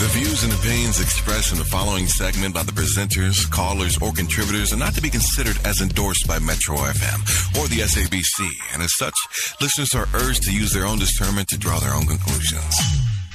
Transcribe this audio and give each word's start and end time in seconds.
The 0.00 0.08
views 0.16 0.44
and 0.44 0.52
opinions 0.54 0.98
expressed 0.98 1.52
in 1.52 1.58
the 1.58 1.64
following 1.66 2.06
segment 2.06 2.54
by 2.54 2.62
the 2.62 2.72
presenters, 2.72 3.44
callers, 3.50 3.98
or 4.00 4.12
contributors 4.12 4.72
are 4.72 4.78
not 4.78 4.94
to 4.94 5.02
be 5.02 5.10
considered 5.10 5.58
as 5.66 5.82
endorsed 5.82 6.26
by 6.26 6.38
Metro 6.38 6.76
FM 6.76 7.20
or 7.60 7.68
the 7.68 7.84
SABC, 7.84 8.48
and 8.72 8.82
as 8.82 8.96
such, 8.96 9.12
listeners 9.60 9.94
are 9.94 10.08
urged 10.14 10.42
to 10.44 10.52
use 10.54 10.72
their 10.72 10.86
own 10.86 10.98
discernment 10.98 11.48
to 11.48 11.58
draw 11.58 11.78
their 11.80 11.92
own 11.92 12.06
conclusions. 12.06 12.74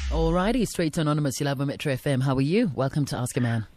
Alrighty, 0.10 0.68
straight 0.68 0.94
to 0.94 1.02
Anonymous. 1.02 1.40
You 1.40 1.46
love 1.46 1.60
Metro 1.60 1.94
FM. 1.94 2.24
How 2.24 2.34
are 2.34 2.42
you? 2.42 2.72
Welcome 2.74 3.06
to 3.06 3.16
Ask 3.16 3.38
a 3.38 3.42
Man. 3.42 3.68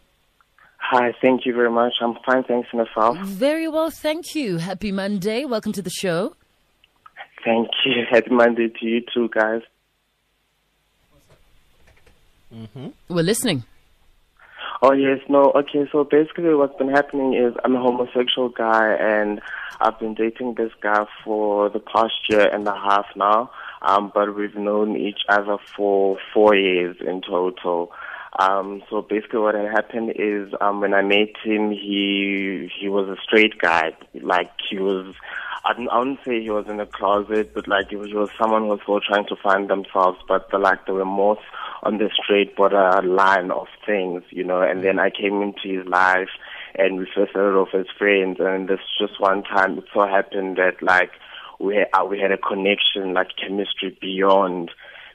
Hi, 0.77 1.13
thank 1.21 1.45
you 1.45 1.53
very 1.53 1.69
much. 1.69 1.93
I'm 2.01 2.15
fine, 2.25 2.43
thanks, 2.45 2.69
myself. 2.73 3.19
Very 3.19 3.67
well, 3.67 3.91
thank 3.91 4.33
you. 4.33 4.57
Happy 4.57 4.91
Monday. 4.91 5.45
Welcome 5.45 5.73
to 5.73 5.83
the 5.83 5.91
show. 5.91 6.35
Thank 7.45 7.67
you. 7.85 8.05
Happy 8.09 8.31
Monday 8.31 8.69
to 8.69 8.85
you 8.87 9.01
too, 9.13 9.29
guys. 9.31 9.61
Mm-hmm. 12.53 12.87
We're 13.09 13.23
listening. 13.23 13.63
Oh 14.81 14.93
yes, 14.93 15.19
no, 15.27 15.51
okay. 15.55 15.85
So 15.91 16.03
basically, 16.03 16.53
what's 16.55 16.77
been 16.77 16.89
happening 16.89 17.33
is 17.33 17.53
I'm 17.65 17.75
a 17.75 17.81
homosexual 17.81 18.49
guy, 18.49 18.93
and 18.93 19.41
I've 19.81 19.99
been 19.99 20.13
dating 20.13 20.55
this 20.55 20.71
guy 20.81 21.05
for 21.23 21.69
the 21.69 21.79
past 21.79 22.13
year 22.29 22.47
and 22.47 22.67
a 22.67 22.73
half 22.73 23.05
now. 23.15 23.51
Um, 23.81 24.11
but 24.13 24.35
we've 24.35 24.55
known 24.55 24.95
each 24.95 25.21
other 25.27 25.57
for 25.75 26.17
four 26.33 26.55
years 26.55 26.97
in 27.05 27.21
total. 27.21 27.91
Um, 28.37 28.83
so 28.89 29.01
basically, 29.01 29.39
what 29.39 29.55
had 29.55 29.65
happened 29.65 30.13
is 30.15 30.53
um, 30.61 30.81
when 30.81 30.93
I 30.93 31.01
met 31.01 31.35
him, 31.43 31.71
he 31.71 32.69
he 32.79 32.87
was 32.87 33.09
a 33.09 33.21
straight 33.23 33.57
guy. 33.59 33.93
Like 34.21 34.51
he 34.69 34.77
was, 34.77 35.15
I, 35.65 35.73
don't, 35.73 35.89
I 35.89 35.97
wouldn't 35.97 36.19
say 36.25 36.41
he 36.41 36.51
was 36.51 36.67
in 36.67 36.79
a 36.79 36.85
closet, 36.85 37.53
but 37.55 37.67
like 37.67 37.89
he 37.89 37.95
was, 37.95 38.09
he 38.09 38.15
was 38.15 38.29
someone 38.39 38.63
who 38.63 38.67
was 38.69 38.81
still 38.83 39.01
trying 39.01 39.25
to 39.27 39.35
find 39.35 39.69
themselves. 39.69 40.19
But 40.27 40.51
the, 40.51 40.59
like 40.59 40.85
they 40.85 40.93
were 40.93 41.05
more 41.05 41.37
on 41.81 41.97
the 41.97 42.09
straight 42.23 42.55
border 42.55 43.01
line 43.03 43.49
of 43.51 43.67
things, 43.85 44.23
you 44.29 44.43
know. 44.43 44.61
And 44.61 44.83
then 44.83 44.99
I 44.99 45.09
came 45.09 45.41
into 45.41 45.79
his 45.79 45.87
life, 45.87 46.29
and 46.75 46.99
we 46.99 47.07
first 47.15 47.31
started 47.31 47.57
off 47.57 47.69
as 47.73 47.87
friends. 47.97 48.37
And 48.39 48.67
this 48.67 48.79
just 48.99 49.19
one 49.19 49.43
time, 49.43 49.79
it 49.79 49.85
so 49.91 50.05
happened 50.05 50.57
that 50.57 50.83
like 50.83 51.11
we 51.59 51.77
had, 51.77 51.87
uh, 51.93 52.05
we 52.05 52.19
had 52.19 52.31
a 52.31 52.37
connection, 52.37 53.13
like 53.13 53.29
chemistry 53.41 53.97
beyond 53.99 54.71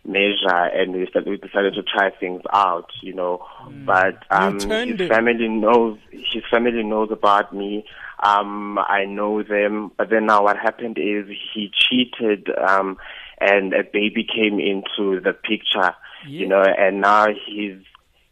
measure, 0.06 0.64
and 0.74 0.92
we, 0.92 1.06
started, 1.08 1.30
we 1.30 1.36
decided 1.36 1.74
to 1.74 1.82
try 1.82 2.10
things 2.10 2.42
out, 2.52 2.90
you 3.02 3.14
know. 3.14 3.44
Mm. 3.66 3.86
But 3.86 4.22
um, 4.30 4.60
his 4.60 5.08
family 5.08 5.48
knows 5.48 5.98
his 6.10 6.42
family 6.50 6.82
knows 6.82 7.10
about 7.10 7.54
me. 7.54 7.84
Um, 8.22 8.78
I 8.78 9.04
know 9.04 9.42
them, 9.42 9.90
but 9.96 10.10
then 10.10 10.26
now 10.26 10.44
what 10.44 10.56
happened 10.56 10.98
is 10.98 11.26
he 11.52 11.70
cheated, 11.72 12.48
um, 12.56 12.96
and 13.40 13.74
a 13.74 13.82
baby 13.82 14.24
came 14.24 14.60
into 14.60 15.20
the 15.20 15.32
picture 15.32 15.94
yeah. 16.26 16.40
you 16.40 16.46
know, 16.46 16.62
and 16.62 17.00
now 17.00 17.26
he's 17.46 17.78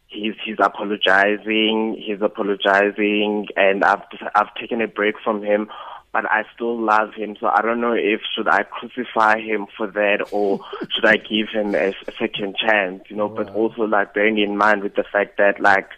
he's 0.07 0.33
he's 0.43 0.57
apologizing, 0.59 2.01
he's 2.03 2.21
apologizing, 2.21 3.47
and 3.55 3.83
I've 3.83 4.01
I've 4.35 4.53
taken 4.55 4.81
a 4.81 4.87
break 4.87 5.15
from 5.23 5.43
him, 5.43 5.69
but 6.13 6.25
I 6.31 6.43
still 6.53 6.79
love 6.79 7.15
him. 7.15 7.35
So 7.39 7.47
I 7.47 7.61
don't 7.61 7.81
know 7.81 7.93
if 7.93 8.21
should 8.35 8.47
I 8.47 8.63
crucify 8.63 9.39
him 9.39 9.65
for 9.75 9.87
that 9.87 10.29
or 10.31 10.59
should 10.95 11.05
I 11.05 11.17
give 11.17 11.49
him 11.51 11.75
a, 11.75 11.89
a 12.07 12.11
second 12.17 12.55
chance, 12.55 13.03
you 13.09 13.17
know. 13.17 13.27
Wow. 13.27 13.43
But 13.43 13.55
also 13.55 13.81
like 13.81 14.13
bearing 14.13 14.37
in 14.37 14.55
mind 14.55 14.83
with 14.83 14.95
the 14.95 15.03
fact 15.11 15.37
that 15.39 15.59
like 15.59 15.89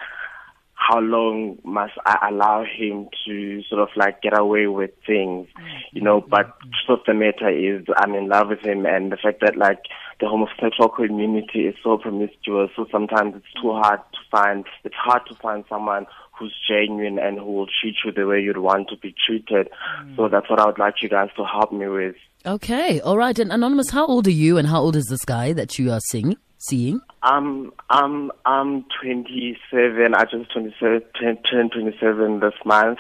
how 0.76 1.00
long 1.00 1.58
must 1.64 1.94
I 2.06 2.30
allow 2.30 2.64
him 2.64 3.10
to 3.26 3.64
sort 3.64 3.82
of 3.82 3.90
like 3.96 4.22
get 4.22 4.38
away 4.38 4.68
with 4.68 4.92
things, 5.06 5.48
you 5.92 6.02
know? 6.02 6.22
Mm-hmm. 6.22 6.30
But 6.30 6.54
truth 6.86 7.00
of 7.00 7.06
the 7.08 7.14
matter 7.14 7.50
is, 7.50 7.86
I'm 7.98 8.14
in 8.14 8.28
love 8.28 8.50
with 8.50 8.60
him, 8.60 8.86
and 8.86 9.12
the 9.12 9.18
fact 9.18 9.42
that 9.42 9.58
like 9.58 9.80
the 10.20 10.28
homosexual 10.28 10.90
community 10.90 11.68
is 11.68 11.76
so 11.84 11.98
promiscuous, 11.98 12.72
so 12.76 12.86
sometimes 12.92 13.36
it's 13.36 13.62
too 13.62 13.72
hard 13.72 14.00
to 14.00 14.20
find. 14.30 14.66
It's 14.84 14.96
hard 14.96 15.24
to 15.30 15.36
find 15.36 15.64
someone 15.70 16.08
who's 16.38 16.56
genuine 16.68 17.20
and 17.20 17.40
who 17.40 17.46
will 17.46 17.68
treat 17.82 17.96
you 18.04 18.12
the 18.12 18.26
way 18.26 18.42
you'd 18.42 18.58
want 18.58 18.90
to 18.90 18.98
be 18.98 19.16
treated. 19.26 19.70
Mm. 20.02 20.16
So 20.16 20.28
that's 20.28 20.50
what 20.50 20.60
I 20.60 20.66
would 20.66 20.80
like 20.80 20.96
you 21.02 21.10
guys 21.10 21.30
to 21.38 21.46
help 21.46 21.72
me 21.72 21.88
with. 21.88 22.16
Okay, 22.46 23.00
all 23.02 23.18
right. 23.18 23.38
And 23.40 23.52
anonymous, 23.52 23.90
how 23.90 24.06
old 24.06 24.28
are 24.28 24.32
you, 24.32 24.58
and 24.58 24.68
how 24.68 24.82
old 24.82 24.96
is 24.96 25.06
this 25.06 25.26
guy 25.26 25.54
that 25.54 25.80
you 25.80 25.92
are 25.92 26.00
seeing? 26.12 26.38
Seeing? 26.60 27.02
I'm 27.22 27.72
I'm 27.90 28.32
I'm 28.46 28.86
27. 29.02 30.16
I 30.16 30.24
just 30.26 30.52
27 30.52 31.02
turned 31.20 31.72
27 31.72 32.40
this 32.40 32.54
month, 32.64 33.00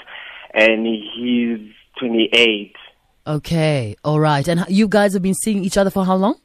and 0.53 0.85
he's 0.85 1.59
28. 1.99 2.75
Okay, 3.27 3.95
all 4.03 4.19
right. 4.19 4.47
And 4.47 4.65
you 4.67 4.87
guys 4.87 5.13
have 5.13 5.21
been 5.21 5.33
seeing 5.33 5.63
each 5.63 5.77
other 5.77 5.89
for 5.89 6.05
how 6.05 6.15
long? 6.15 6.39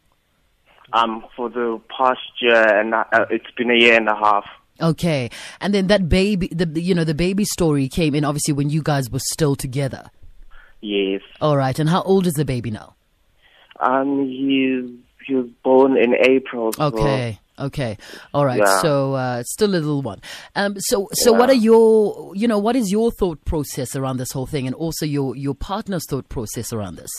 Um, 0.92 1.24
for 1.36 1.48
the 1.48 1.80
past 1.96 2.20
year, 2.40 2.80
and 2.80 2.94
uh, 2.94 3.04
it's 3.30 3.50
been 3.56 3.70
a 3.70 3.74
year 3.74 3.96
and 3.96 4.08
a 4.08 4.14
half. 4.14 4.44
Okay, 4.80 5.30
and 5.60 5.74
then 5.74 5.86
that 5.88 6.08
baby, 6.08 6.48
the 6.48 6.80
you 6.80 6.94
know 6.94 7.04
the 7.04 7.14
baby 7.14 7.44
story 7.44 7.88
came 7.88 8.14
in 8.14 8.24
obviously 8.24 8.54
when 8.54 8.70
you 8.70 8.82
guys 8.82 9.10
were 9.10 9.20
still 9.20 9.56
together. 9.56 10.10
Yes. 10.80 11.22
All 11.40 11.56
right, 11.56 11.78
and 11.78 11.88
how 11.88 12.02
old 12.02 12.26
is 12.26 12.34
the 12.34 12.44
baby 12.44 12.70
now? 12.70 12.94
Um, 13.80 14.26
he's 14.26 14.90
he 15.26 15.34
was 15.34 15.46
born 15.62 15.96
in 15.96 16.14
April. 16.28 16.72
Okay. 16.78 17.38
Okay. 17.58 17.98
All 18.32 18.46
right. 18.46 18.58
Yeah. 18.58 18.80
So 18.80 19.14
uh, 19.14 19.42
still 19.42 19.68
a 19.68 19.76
little 19.76 20.00
one. 20.02 20.20
Um, 20.56 20.76
so 20.78 21.08
so 21.12 21.32
yeah. 21.32 21.38
what 21.38 21.50
are 21.50 21.54
your 21.54 22.34
you 22.34 22.48
know 22.48 22.58
what 22.58 22.74
is 22.74 22.90
your 22.90 23.10
thought 23.10 23.44
process 23.44 23.94
around 23.94 24.16
this 24.16 24.32
whole 24.32 24.46
thing, 24.46 24.66
and 24.66 24.74
also 24.74 25.04
your 25.04 25.36
your 25.36 25.54
partner's 25.54 26.06
thought 26.08 26.28
process 26.28 26.72
around 26.72 26.96
this? 26.96 27.10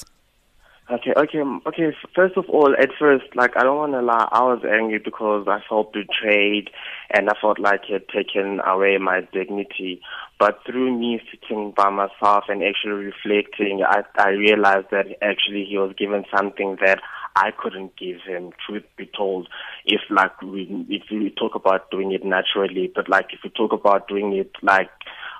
Okay, 0.91 1.13
okay, 1.15 1.39
okay. 1.65 1.95
First 2.13 2.35
of 2.35 2.49
all, 2.49 2.75
at 2.77 2.89
first, 2.99 3.23
like 3.33 3.51
I 3.55 3.63
don't 3.63 3.77
want 3.77 3.93
to 3.93 4.01
lie, 4.01 4.27
I 4.29 4.41
was 4.43 4.61
angry 4.69 4.99
because 4.99 5.47
I 5.47 5.59
felt 5.69 5.93
betrayed, 5.93 6.69
and 7.13 7.29
I 7.29 7.33
felt 7.39 7.59
like 7.59 7.85
he 7.87 7.93
had 7.93 8.09
taken 8.09 8.59
away 8.59 8.97
my 8.97 9.21
dignity. 9.31 10.01
But 10.37 10.59
through 10.65 10.99
me 10.99 11.21
sitting 11.31 11.71
by 11.77 11.89
myself 11.91 12.45
and 12.49 12.61
actually 12.61 13.05
reflecting, 13.13 13.83
I 13.87 14.03
I 14.17 14.31
realized 14.31 14.87
that 14.91 15.05
actually 15.21 15.63
he 15.63 15.77
was 15.77 15.95
given 15.97 16.25
something 16.35 16.75
that 16.85 16.99
I 17.37 17.51
couldn't 17.57 17.95
give 17.95 18.17
him. 18.27 18.51
Truth 18.67 18.83
be 18.97 19.09
told, 19.15 19.47
if 19.85 20.01
like 20.09 20.41
we 20.41 20.67
if 20.89 21.03
we 21.09 21.29
talk 21.29 21.55
about 21.55 21.89
doing 21.89 22.11
it 22.11 22.25
naturally, 22.25 22.91
but 22.93 23.07
like 23.07 23.27
if 23.31 23.39
we 23.45 23.49
talk 23.51 23.71
about 23.71 24.09
doing 24.09 24.33
it 24.33 24.51
like 24.61 24.89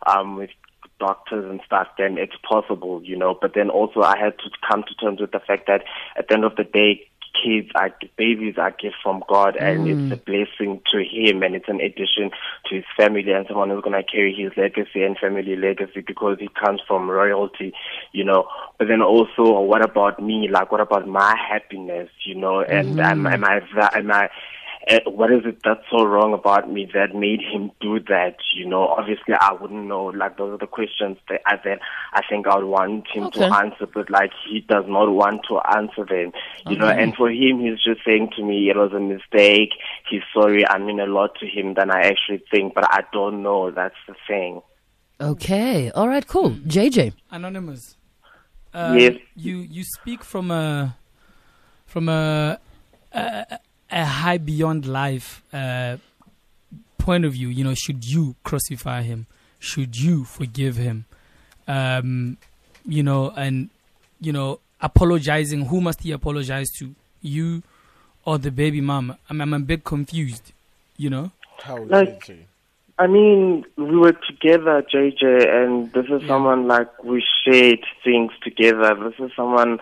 um 0.08 0.38
with 0.38 0.52
doctors 1.02 1.50
and 1.50 1.60
stuff, 1.66 1.88
then 1.98 2.18
it's 2.20 2.36
possible, 2.48 3.02
you 3.04 3.18
know. 3.18 3.38
But 3.42 3.56
then 3.56 3.70
also 3.70 4.02
I 4.02 4.18
had 4.18 4.38
to 4.40 4.50
come 4.70 4.84
to 4.84 4.94
terms 4.96 5.20
with 5.20 5.32
the 5.32 5.40
fact 5.40 5.66
that 5.68 5.84
at 6.16 6.28
the 6.28 6.36
end 6.36 6.46
of 6.46 6.56
the 6.56 6.64
day, 6.64 7.08
kids 7.44 7.70
are 7.76 7.90
babies 8.18 8.56
are 8.58 8.72
gift 8.72 8.96
from 9.02 9.24
God 9.28 9.56
and 9.56 9.86
mm. 9.86 10.12
it's 10.12 10.20
a 10.20 10.24
blessing 10.24 10.82
to 10.92 11.04
him 11.04 11.44
and 11.44 11.56
it's 11.56 11.70
an 11.70 11.80
addition 11.80 12.30
to 12.66 12.76
his 12.76 12.84
family 12.98 13.32
and 13.32 13.46
someone 13.48 13.70
who's 13.70 13.84
gonna 13.84 14.04
carry 14.04 14.34
his 14.34 14.52
legacy 14.58 15.04
and 15.04 15.18
family 15.18 15.56
legacy 15.56 16.02
because 16.06 16.38
he 16.40 16.50
comes 16.50 16.82
from 16.88 17.10
royalty, 17.10 17.74
you 18.12 18.24
know. 18.24 18.48
But 18.78 18.90
then 18.90 19.02
also 19.02 19.60
what 19.62 19.84
about 19.84 20.22
me? 20.22 20.50
Like 20.52 20.72
what 20.72 20.82
about 20.82 21.08
my 21.08 21.36
happiness, 21.36 22.10
you 22.26 22.36
know, 22.36 22.62
and 22.62 22.90
mm-hmm. 22.90 23.00
am, 23.00 23.28
am 23.28 23.46
I 23.46 23.62
am 23.98 24.12
I 24.12 24.30
uh, 24.90 25.00
what 25.06 25.32
is 25.32 25.42
it 25.46 25.60
that's 25.64 25.84
so 25.92 26.06
wrong 26.06 26.34
about 26.34 26.72
me 26.72 26.90
that 26.94 27.16
made 27.16 27.40
him 27.42 27.72
do 27.80 28.00
that? 28.00 28.38
You 28.56 28.68
know, 28.68 28.88
obviously 28.88 29.36
I 29.40 29.54
wouldn't 29.54 29.88
know. 29.88 30.06
Like 30.06 30.38
those 30.38 30.56
are 30.56 30.58
the 30.58 30.68
questions 30.68 31.18
that 31.30 31.42
I 31.46 31.58
that 31.64 31.80
I 32.14 32.22
think 32.28 32.48
I 32.48 32.56
would 32.56 32.66
want 32.66 33.08
him 33.08 33.26
okay. 33.26 33.40
to 33.42 33.56
answer, 33.56 33.88
but 33.94 34.10
like 34.10 34.32
he 34.50 34.62
does 34.62 34.86
not 34.88 35.12
want 35.12 35.42
to 35.50 35.60
answer 35.78 36.04
them. 36.06 36.32
You 36.66 36.76
okay. 36.76 36.76
know, 36.78 36.88
and 36.88 37.16
for 37.16 37.30
him, 37.30 37.60
he's 37.60 37.82
just 37.84 38.04
saying 38.06 38.32
to 38.38 38.44
me 38.44 38.70
it 38.70 38.78
was 38.78 38.92
a 38.94 39.00
mistake. 39.00 39.72
He's 40.10 40.24
sorry. 40.34 40.68
I 40.68 40.80
mean 40.80 41.00
a 41.00 41.06
lot 41.06 41.36
to 41.40 41.48
him 41.48 41.76
than 41.76 41.92
I 41.92 42.02
actually 42.02 42.44
think, 42.50 42.74
but 42.74 42.86
I 42.86 43.04
don't 43.14 43.44
know. 43.44 43.70
That's 43.70 43.96
the 44.08 44.16
thing. 44.28 44.62
Okay. 45.20 45.92
All 45.92 46.08
right. 46.08 46.26
Cool. 46.26 46.52
JJ. 46.52 47.14
Anonymous. 47.30 47.98
Uh, 48.74 48.96
yes. 48.98 49.14
You 49.36 49.58
you 49.58 49.84
speak 49.84 50.24
from 50.24 50.50
a 50.50 50.98
from 51.86 52.10
a, 52.10 52.58
a 53.12 53.60
a 53.92 54.06
high 54.06 54.38
beyond 54.38 54.86
life 54.86 55.44
uh, 55.54 55.98
point 56.98 57.26
of 57.26 57.34
view, 57.34 57.50
you 57.50 57.64
know, 57.64 57.74
should 57.74 58.06
you 58.06 58.36
crucify 58.44 59.02
him? 59.02 59.28
Should 59.60 60.00
you 60.00 60.24
forgive 60.24 60.78
him? 60.78 61.06
Um, 61.68 62.38
you 62.86 63.04
know, 63.04 63.32
and 63.32 63.70
you 64.20 64.32
know, 64.32 64.60
apologizing. 64.82 65.66
Who 65.66 65.82
must 65.82 66.02
he 66.02 66.12
apologize 66.12 66.70
to? 66.80 66.96
You 67.22 67.62
or 68.26 68.38
the 68.38 68.52
baby 68.52 68.82
mama? 68.82 69.18
I'm, 69.30 69.42
I'm 69.42 69.54
a 69.54 69.60
bit 69.60 69.84
confused. 69.84 70.54
You 70.98 71.10
know, 71.10 71.32
how 71.64 71.84
like, 71.84 72.32
I 72.98 73.08
mean, 73.08 73.66
we 73.78 73.98
were 73.98 74.14
together, 74.14 74.84
JJ, 74.94 75.48
and 75.50 75.92
this 75.94 76.06
is 76.06 76.22
yeah. 76.22 76.28
someone 76.28 76.68
like 76.68 77.04
we 77.04 77.24
shared 77.44 77.84
things 78.04 78.32
together. 78.44 78.96
This 78.96 79.26
is 79.26 79.32
someone 79.36 79.80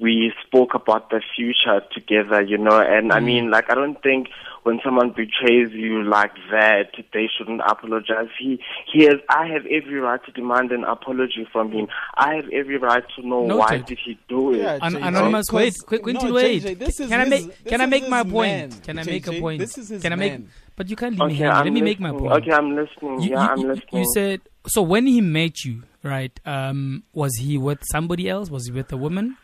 we 0.00 0.32
spoke 0.46 0.74
about 0.74 1.10
the 1.10 1.20
future 1.34 1.80
together, 1.92 2.42
you 2.42 2.58
know, 2.58 2.80
and 2.80 3.12
I 3.12 3.20
mm. 3.20 3.24
mean, 3.24 3.50
like, 3.50 3.70
I 3.70 3.74
don't 3.74 4.00
think 4.02 4.28
when 4.66 4.80
someone 4.84 5.10
betrays 5.10 5.70
you 5.72 6.02
like 6.02 6.32
that, 6.50 6.90
they 7.12 7.28
shouldn't 7.38 7.60
apologize. 7.60 8.26
He, 8.36 8.58
he 8.92 9.04
has, 9.04 9.14
I 9.28 9.46
have 9.46 9.64
every 9.66 10.00
right 10.00 10.20
to 10.24 10.32
demand 10.32 10.72
an 10.72 10.82
apology 10.82 11.46
from 11.52 11.70
him. 11.70 11.86
I 12.16 12.34
have 12.34 12.46
every 12.52 12.76
right 12.76 13.04
to 13.14 13.26
know 13.26 13.46
Noted. 13.46 13.58
why 13.58 13.78
did 13.78 13.98
he 14.04 14.18
do 14.28 14.54
it. 14.54 14.58
Yeah, 14.58 14.78
An- 14.82 14.96
anonymous, 14.96 15.46
wait, 15.52 15.74
quick, 15.86 16.02
quick, 16.02 16.20
no, 16.20 16.32
wait. 16.32 16.64
JJ, 16.64 16.78
this 16.80 16.98
is 16.98 17.08
can 17.08 17.30
his, 17.30 17.44
I 17.44 17.46
make, 17.46 17.64
can 17.64 17.80
I 17.80 17.86
make 17.86 18.08
my 18.08 18.22
point? 18.24 18.34
Man. 18.34 18.70
Can 18.82 18.98
I 18.98 19.04
make 19.04 19.24
JJ, 19.24 19.38
a 19.38 19.40
point? 19.40 19.58
This 19.60 19.78
is 19.78 19.88
his 19.88 20.02
can 20.02 20.12
I 20.12 20.16
make, 20.16 20.40
but 20.74 20.90
you 20.90 20.96
can't 20.96 21.12
leave 21.12 21.22
okay, 21.22 21.32
me 21.32 21.38
hanging. 21.38 21.64
Let 21.64 21.72
me 21.72 21.82
make 21.82 22.00
my 22.00 22.10
point. 22.10 22.32
Okay, 22.32 22.52
I'm 22.52 22.74
listening. 22.74 23.20
You, 23.20 23.30
yeah, 23.30 23.44
you, 23.44 23.50
I'm 23.50 23.68
listening. 23.68 24.02
You 24.02 24.06
said, 24.14 24.40
so 24.66 24.82
when 24.82 25.06
he 25.06 25.20
met 25.20 25.64
you, 25.64 25.84
right, 26.02 26.38
um, 26.44 27.04
was 27.12 27.36
he 27.36 27.56
with 27.56 27.84
somebody 27.92 28.28
else? 28.28 28.50
Was 28.50 28.66
he 28.66 28.72
with 28.72 28.92
a 28.92 28.96
woman? 28.96 29.36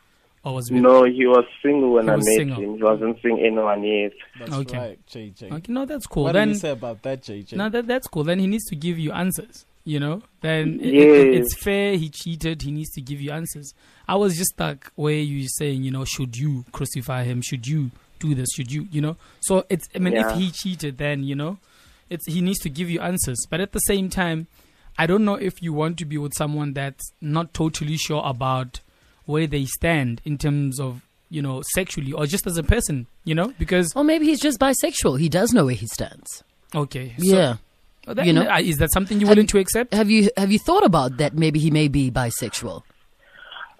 Or 0.44 0.54
was 0.54 0.70
no, 0.72 1.04
he 1.04 1.24
was 1.24 1.44
single 1.62 1.92
when 1.92 2.08
I 2.08 2.16
met 2.16 2.24
single. 2.24 2.60
him. 2.60 2.76
He 2.76 2.82
wasn't 2.82 3.16
seeing 3.22 3.38
anyone 3.38 3.84
yet. 3.84 4.12
That's 4.40 4.52
okay. 4.52 4.78
right, 4.78 5.06
JJ. 5.06 5.52
Okay, 5.52 5.72
no, 5.72 5.84
that's 5.86 6.06
cool. 6.06 6.24
What 6.24 6.32
then, 6.32 6.48
do 6.48 6.54
you 6.54 6.60
say 6.60 6.70
about 6.70 7.02
that, 7.02 7.22
JJ? 7.22 7.52
No, 7.52 7.68
that, 7.68 7.86
that's 7.86 8.08
cool. 8.08 8.24
Then 8.24 8.40
he 8.40 8.48
needs 8.48 8.64
to 8.64 8.76
give 8.76 8.98
you 8.98 9.12
answers. 9.12 9.66
You 9.84 9.98
know, 9.98 10.22
then 10.42 10.78
yes. 10.80 10.92
it, 10.92 10.94
it, 10.94 11.34
it's 11.34 11.56
fair. 11.56 11.96
He 11.96 12.08
cheated. 12.08 12.62
He 12.62 12.70
needs 12.70 12.90
to 12.92 13.00
give 13.00 13.20
you 13.20 13.32
answers. 13.32 13.74
I 14.06 14.14
was 14.14 14.36
just 14.36 14.50
stuck 14.50 14.92
where 14.94 15.14
you 15.14 15.48
saying, 15.48 15.82
you 15.82 15.90
know, 15.90 16.04
should 16.04 16.36
you 16.36 16.64
crucify 16.70 17.24
him? 17.24 17.42
Should 17.42 17.66
you 17.66 17.90
do 18.20 18.34
this? 18.36 18.48
Should 18.54 18.70
you, 18.70 18.86
you 18.92 19.00
know? 19.00 19.16
So 19.40 19.64
it's. 19.68 19.88
I 19.94 19.98
mean, 19.98 20.14
yeah. 20.14 20.30
if 20.30 20.38
he 20.38 20.52
cheated, 20.52 20.98
then 20.98 21.24
you 21.24 21.34
know, 21.34 21.58
it's 22.10 22.26
he 22.26 22.40
needs 22.40 22.60
to 22.60 22.70
give 22.70 22.90
you 22.90 23.00
answers. 23.00 23.44
But 23.50 23.60
at 23.60 23.72
the 23.72 23.80
same 23.80 24.08
time, 24.08 24.46
I 24.98 25.06
don't 25.06 25.24
know 25.24 25.34
if 25.34 25.60
you 25.60 25.72
want 25.72 25.98
to 25.98 26.04
be 26.04 26.18
with 26.18 26.32
someone 26.36 26.74
that's 26.74 27.12
not 27.20 27.54
totally 27.54 27.96
sure 27.96 28.22
about 28.24 28.80
where 29.26 29.46
they 29.46 29.64
stand 29.64 30.20
in 30.24 30.38
terms 30.38 30.80
of 30.80 31.02
you 31.32 31.40
know, 31.40 31.62
sexually 31.72 32.12
or 32.12 32.26
just 32.26 32.46
as 32.46 32.58
a 32.58 32.62
person, 32.62 33.06
you 33.24 33.34
know, 33.34 33.54
because 33.58 33.90
or 33.96 34.04
maybe 34.04 34.26
he's 34.26 34.38
just 34.38 34.60
bisexual. 34.60 35.18
He 35.18 35.30
does 35.30 35.52
know 35.54 35.64
where 35.64 35.74
he 35.74 35.86
stands. 35.86 36.44
Okay. 36.74 37.14
So 37.18 37.24
yeah. 37.24 37.56
That, 38.06 38.26
you 38.26 38.32
know, 38.32 38.54
is 38.58 38.78
that 38.78 38.92
something 38.92 39.18
you're 39.18 39.28
willing 39.28 39.46
to 39.46 39.58
accept? 39.58 39.94
Have 39.94 40.10
you 40.10 40.28
have 40.36 40.52
you 40.52 40.58
thought 40.58 40.84
about 40.84 41.16
that? 41.16 41.34
Maybe 41.34 41.58
he 41.58 41.70
may 41.70 41.88
be 41.88 42.10
bisexual. 42.10 42.82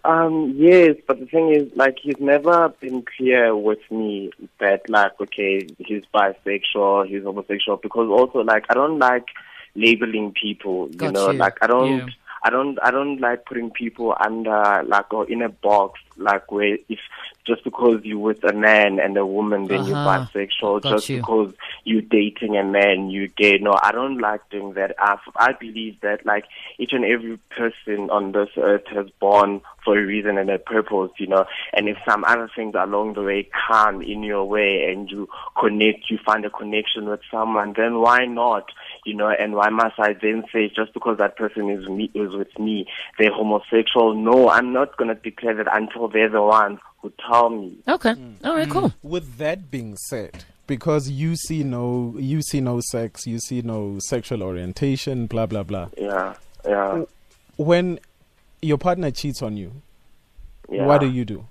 Um, 0.05 0.55
yes, 0.57 0.97
but 1.07 1.21
the 1.21 1.27
thing 1.27 1.55
is, 1.55 1.71
like, 1.77 1.97
he's 2.03 2.19
never 2.19 2.71
been 2.81 3.05
clear 3.17 3.55
with 3.55 3.79
me 3.89 4.33
that, 4.59 4.89
like, 4.89 5.13
okay, 5.21 5.65
he's 5.79 6.03
bisexual, 6.13 7.07
he's 7.07 7.23
homosexual, 7.23 7.77
because 7.77 8.09
also, 8.09 8.41
like, 8.41 8.65
I 8.69 8.75
don't 8.75 8.99
like 8.99 9.27
labeling 9.77 10.33
people, 10.33 10.89
you 10.91 10.97
Got 10.97 11.13
know, 11.13 11.31
you. 11.31 11.39
like, 11.39 11.57
I 11.63 11.69
don't. 11.69 11.99
Yeah 11.99 12.07
I 12.45 12.51
don't 12.51 12.79
I 12.83 12.91
don't 12.91 13.21
like 13.21 13.45
putting 13.47 13.71
people 13.71 14.17
under 14.19 14.83
like 14.87 15.13
or 15.13 15.29
in 15.31 15.43
a 15.43 15.49
box 15.49 16.01
like 16.17 16.51
where 16.51 16.77
if 16.89 16.99
just 17.45 17.65
because 17.65 18.01
you're 18.05 18.19
with 18.19 18.43
a 18.45 18.53
man 18.53 18.99
and 18.99 19.17
a 19.17 19.27
woman 19.27 19.67
then 19.67 19.81
uh-huh. 19.81 19.89
you're 19.89 19.97
bisexual 19.97 20.83
Got 20.83 20.93
just 20.93 21.09
you. 21.09 21.19
because 21.19 21.55
you're 21.85 22.03
dating 22.03 22.57
a 22.57 22.65
man 22.65 23.11
you're 23.11 23.29
gay 23.29 23.59
no 23.59 23.79
I 23.81 23.93
don't 23.93 24.19
like 24.19 24.49
doing 24.51 24.75
that 24.75 24.95
I, 24.99 25.19
I 25.37 25.53
believe 25.53 26.01
that 26.01 26.27
like 26.27 26.45
each 26.79 26.93
and 26.93 27.05
every 27.05 27.39
person 27.51 28.11
on 28.11 28.33
this 28.33 28.51
earth 28.57 28.87
has 28.89 29.09
born 29.21 29.61
for 29.85 29.99
a 29.99 30.05
reason 30.05 30.39
and 30.39 30.51
a 30.51 30.59
purpose 30.59 31.13
you 31.19 31.27
know 31.29 31.47
and 31.73 31.89
if 31.89 31.97
some 32.09 32.25
other 32.25 32.51
things 32.55 32.75
along 32.77 33.15
the 33.15 33.23
way 33.23 33.49
come 33.69 34.03
in 34.03 34.23
your 34.23 34.45
way 34.45 34.91
and 34.91 35.11
you 35.11 35.29
connect 35.59 36.11
you 36.11 36.19
find 36.25 36.45
a 36.45 36.51
connection 36.51 37.09
with 37.09 37.21
someone 37.31 37.73
then 37.77 38.01
why 38.01 38.25
not 38.25 38.71
you 39.05 39.15
know, 39.15 39.29
and 39.29 39.55
why 39.55 39.69
must 39.69 39.99
I 39.99 40.15
then 40.21 40.45
say 40.53 40.69
just 40.75 40.95
because 40.95 41.19
that 41.19 41.37
person 41.37 41.71
is 41.71 41.89
me 41.89 42.11
is 42.15 42.35
with 42.35 42.57
me, 42.59 42.87
they're 43.19 43.33
homosexual? 43.33 44.15
No, 44.15 44.49
I'm 44.49 44.73
not 44.73 44.97
gonna 44.97 45.15
declare 45.15 45.55
that 45.57 45.67
until 45.73 46.09
they're 46.09 46.29
the 46.29 46.43
ones 46.43 46.79
who 47.01 47.13
tell 47.29 47.51
me. 47.51 47.79
Okay. 47.89 48.15
Mm. 48.15 48.45
All 48.45 48.55
right, 48.55 48.71
cool. 48.71 48.93
With 49.03 49.39
that 49.39 49.71
being 49.71 49.97
said, 49.97 50.45
because 50.67 51.11
you 51.11 51.37
see 51.37 51.65
no 51.65 52.15
you 52.19 52.43
see 52.43 52.61
no 52.61 52.81
sex, 52.81 53.27
you 53.27 53.39
see 53.39 53.63
no 53.63 53.99
sexual 54.01 54.43
orientation, 54.43 55.27
blah 55.27 55.47
blah 55.47 55.63
blah. 55.63 55.89
Yeah. 55.99 56.35
Yeah. 56.65 57.05
When 57.57 57.99
your 58.61 58.79
partner 58.79 59.11
cheats 59.11 59.43
on 59.43 59.57
you, 59.57 59.73
yeah. 60.71 60.87
what 60.87 61.01
do 61.01 61.09
you 61.09 61.25
do? 61.25 61.47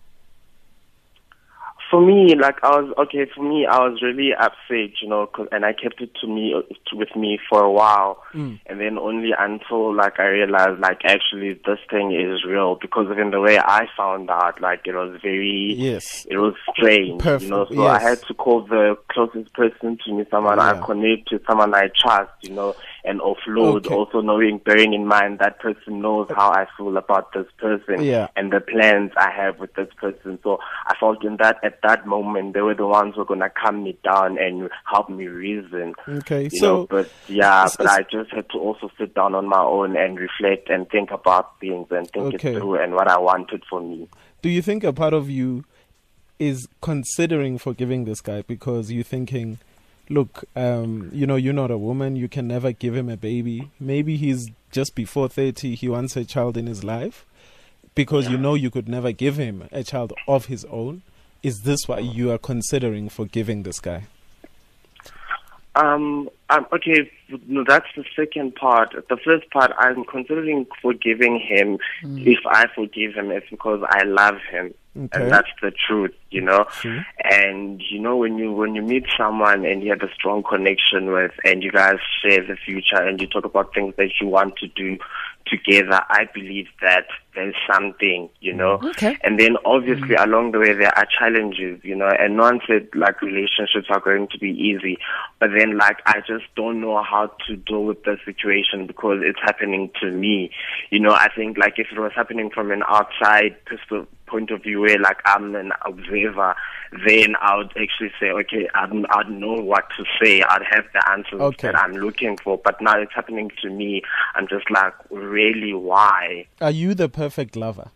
For 1.91 2.01
me, 2.01 2.33
like 2.35 2.63
I 2.63 2.79
was 2.79 2.93
okay. 2.97 3.29
For 3.35 3.43
me, 3.43 3.67
I 3.69 3.79
was 3.79 4.01
really 4.01 4.31
upset, 4.33 5.01
you 5.01 5.09
know, 5.09 5.27
cause, 5.27 5.47
and 5.51 5.65
I 5.65 5.73
kept 5.73 6.01
it 6.01 6.11
to 6.21 6.27
me 6.27 6.55
to, 6.87 6.95
with 6.95 7.13
me 7.15 7.37
for 7.49 7.61
a 7.61 7.71
while, 7.71 8.23
mm. 8.33 8.59
and 8.65 8.79
then 8.79 8.97
only 8.97 9.31
until 9.37 9.93
like 9.93 10.19
I 10.19 10.27
realized, 10.27 10.79
like 10.79 11.01
actually 11.03 11.59
this 11.65 11.79
thing 11.89 12.13
is 12.13 12.45
real 12.45 12.75
because 12.81 13.07
even 13.11 13.31
the 13.31 13.41
way 13.41 13.59
I 13.59 13.87
found 13.97 14.29
out, 14.29 14.61
like 14.61 14.81
it 14.85 14.95
was 14.95 15.19
very, 15.21 15.75
yes, 15.77 16.25
it 16.29 16.37
was 16.37 16.53
strange, 16.73 17.21
Perfect. 17.21 17.43
you 17.43 17.49
know. 17.49 17.65
So 17.65 17.83
yes. 17.83 18.01
I 18.01 18.09
had 18.09 18.21
to 18.23 18.33
call 18.33 18.61
the 18.61 18.97
closest 19.09 19.53
person 19.53 19.99
to 20.05 20.13
me, 20.13 20.25
someone 20.31 20.57
yeah. 20.57 20.81
I 20.81 20.85
connect 20.85 21.27
to, 21.29 21.41
someone 21.45 21.75
I 21.75 21.89
trust, 21.93 22.31
you 22.41 22.51
know, 22.51 22.73
and 23.03 23.19
offload. 23.19 23.85
Okay. 23.85 23.93
Also 23.93 24.21
knowing, 24.21 24.59
bearing 24.59 24.93
in 24.93 25.05
mind 25.05 25.39
that 25.39 25.59
person 25.59 26.01
knows 26.01 26.27
how 26.35 26.51
I 26.51 26.67
feel 26.77 26.95
about 26.97 27.33
this 27.33 27.47
person 27.57 28.03
yeah. 28.03 28.27
and 28.35 28.51
the 28.51 28.59
plans 28.59 29.11
I 29.17 29.31
have 29.31 29.59
with 29.59 29.73
this 29.73 29.89
person. 29.97 30.39
So 30.43 30.59
I 30.87 30.95
felt 30.99 31.23
in 31.23 31.37
that 31.37 31.57
at 31.63 31.79
that 31.83 32.05
moment 32.05 32.53
they 32.53 32.61
were 32.61 32.75
the 32.75 32.87
ones 32.87 33.15
who 33.15 33.21
were 33.21 33.25
gonna 33.25 33.49
calm 33.49 33.83
me 33.83 33.97
down 34.03 34.37
and 34.37 34.69
help 34.85 35.09
me 35.09 35.27
reason. 35.27 35.93
Okay, 36.07 36.49
so 36.49 36.65
know, 36.65 36.87
but 36.89 37.09
yeah, 37.27 37.67
but 37.77 37.87
I 37.87 38.03
just 38.11 38.31
had 38.31 38.49
to 38.51 38.57
also 38.57 38.91
sit 38.97 39.13
down 39.13 39.35
on 39.35 39.47
my 39.47 39.61
own 39.61 39.95
and 39.97 40.19
reflect 40.19 40.69
and 40.69 40.89
think 40.89 41.11
about 41.11 41.59
things 41.59 41.87
and 41.91 42.09
think 42.11 42.35
okay. 42.35 42.51
it 42.51 42.57
through 42.57 42.75
and 42.75 42.93
what 42.93 43.07
I 43.07 43.17
wanted 43.19 43.63
for 43.69 43.81
me. 43.81 44.07
Do 44.41 44.49
you 44.49 44.61
think 44.61 44.83
a 44.83 44.93
part 44.93 45.13
of 45.13 45.29
you 45.29 45.65
is 46.39 46.67
considering 46.81 47.57
forgiving 47.57 48.05
this 48.05 48.21
guy 48.21 48.41
because 48.41 48.91
you're 48.91 49.03
thinking? 49.03 49.59
Look, 50.11 50.43
um, 50.55 51.09
you 51.13 51.25
know, 51.25 51.35
you're 51.35 51.53
not 51.53 51.71
a 51.71 51.77
woman. 51.77 52.15
You 52.15 52.27
can 52.27 52.47
never 52.47 52.71
give 52.71 52.95
him 52.95 53.09
a 53.09 53.17
baby. 53.17 53.71
Maybe 53.79 54.17
he's 54.17 54.49
just 54.71 54.93
before 54.95 55.27
30. 55.27 55.75
He 55.75 55.89
wants 55.89 56.15
a 56.15 56.25
child 56.25 56.57
in 56.57 56.67
his 56.67 56.83
life 56.83 57.25
because 57.95 58.25
yeah. 58.25 58.31
you 58.31 58.37
know 58.37 58.55
you 58.55 58.69
could 58.69 58.87
never 58.87 59.11
give 59.11 59.37
him 59.37 59.67
a 59.71 59.83
child 59.83 60.13
of 60.27 60.45
his 60.45 60.65
own. 60.65 61.01
Is 61.41 61.61
this 61.61 61.87
what 61.87 62.03
you 62.03 62.31
are 62.31 62.37
considering 62.37 63.09
for 63.09 63.25
giving 63.25 63.63
this 63.63 63.79
guy? 63.79 64.03
Um, 65.75 66.29
um, 66.49 66.67
okay, 66.73 67.09
no, 67.47 67.63
that's 67.65 67.87
the 67.95 68.03
second 68.15 68.55
part. 68.55 68.93
The 69.09 69.17
first 69.17 69.49
part, 69.51 69.71
I'm 69.77 70.03
considering 70.03 70.67
forgiving 70.81 71.39
him. 71.39 71.77
Mm. 72.03 72.27
If 72.27 72.39
I 72.45 72.67
forgive 72.75 73.13
him, 73.13 73.31
it's 73.31 73.49
because 73.49 73.81
I 73.89 74.03
love 74.03 74.35
him. 74.49 74.73
Okay. 74.97 75.07
And 75.13 75.31
that's 75.31 75.47
the 75.61 75.71
truth, 75.71 76.13
you 76.31 76.41
know. 76.41 76.65
Mm. 76.81 77.05
And 77.23 77.81
you 77.89 77.97
know 78.01 78.17
when 78.17 78.37
you 78.37 78.51
when 78.51 78.75
you 78.75 78.81
meet 78.81 79.05
someone 79.17 79.63
and 79.65 79.81
you 79.81 79.89
have 79.91 80.01
a 80.01 80.13
strong 80.13 80.43
connection 80.43 81.13
with, 81.13 81.31
and 81.45 81.63
you 81.63 81.71
guys 81.71 81.99
share 82.21 82.45
the 82.45 82.57
future, 82.57 83.01
and 83.01 83.21
you 83.21 83.27
talk 83.27 83.45
about 83.45 83.73
things 83.73 83.95
that 83.95 84.09
you 84.19 84.27
want 84.27 84.57
to 84.57 84.67
do 84.67 84.97
together, 85.45 86.01
I 86.09 86.27
believe 86.33 86.67
that 86.81 87.07
there's 87.35 87.55
something, 87.71 88.29
you 88.39 88.53
know. 88.53 88.79
Okay. 88.83 89.17
And 89.23 89.39
then 89.39 89.57
obviously 89.65 90.15
mm. 90.15 90.25
along 90.25 90.51
the 90.51 90.59
way 90.59 90.73
there 90.73 90.95
are 90.97 91.05
challenges, 91.17 91.79
you 91.83 91.95
know. 91.95 92.09
And 92.19 92.37
no 92.37 92.43
one 92.43 92.59
said 92.67 92.89
like 92.93 93.21
relationships 93.21 93.87
are 93.89 93.99
going 93.99 94.27
to 94.29 94.37
be 94.37 94.49
easy, 94.49 94.97
but 95.39 95.49
then 95.57 95.77
like 95.77 95.97
I 96.05 96.19
just 96.27 96.45
don't 96.55 96.81
know 96.81 97.01
how 97.03 97.31
to 97.47 97.55
deal 97.55 97.83
with 97.85 98.03
the 98.03 98.17
situation 98.25 98.87
because 98.87 99.19
it's 99.23 99.39
happening 99.41 99.91
to 100.01 100.11
me. 100.11 100.51
You 100.89 100.99
know, 100.99 101.13
I 101.13 101.29
think 101.35 101.57
like 101.57 101.73
if 101.77 101.87
it 101.91 101.99
was 101.99 102.11
happening 102.15 102.49
from 102.49 102.71
an 102.71 102.83
outside 102.87 103.55
perspective 103.65 104.07
point 104.31 104.49
of 104.49 104.63
view 104.63 104.79
where 104.79 104.97
like 104.97 105.19
I'm 105.25 105.53
an 105.55 105.73
observer, 105.85 106.55
then 107.05 107.35
I 107.39 107.57
would 107.57 107.71
actually 107.77 108.11
say, 108.19 108.31
okay, 108.31 108.67
I'd, 108.73 108.91
I'd 109.11 109.29
know 109.29 109.53
what 109.53 109.85
to 109.97 110.05
say. 110.21 110.41
I'd 110.41 110.63
have 110.71 110.85
the 110.93 111.09
answers 111.11 111.39
okay. 111.39 111.67
that 111.67 111.77
I'm 111.77 111.93
looking 111.93 112.37
for. 112.37 112.57
But 112.63 112.81
now 112.81 112.99
it's 112.99 113.13
happening 113.13 113.51
to 113.61 113.69
me. 113.69 114.01
I'm 114.35 114.47
just 114.47 114.71
like, 114.71 114.93
really, 115.09 115.73
why? 115.73 116.47
Are 116.61 116.71
you 116.71 116.93
the 116.93 117.09
perfect 117.21 117.55
lover? 117.55 117.91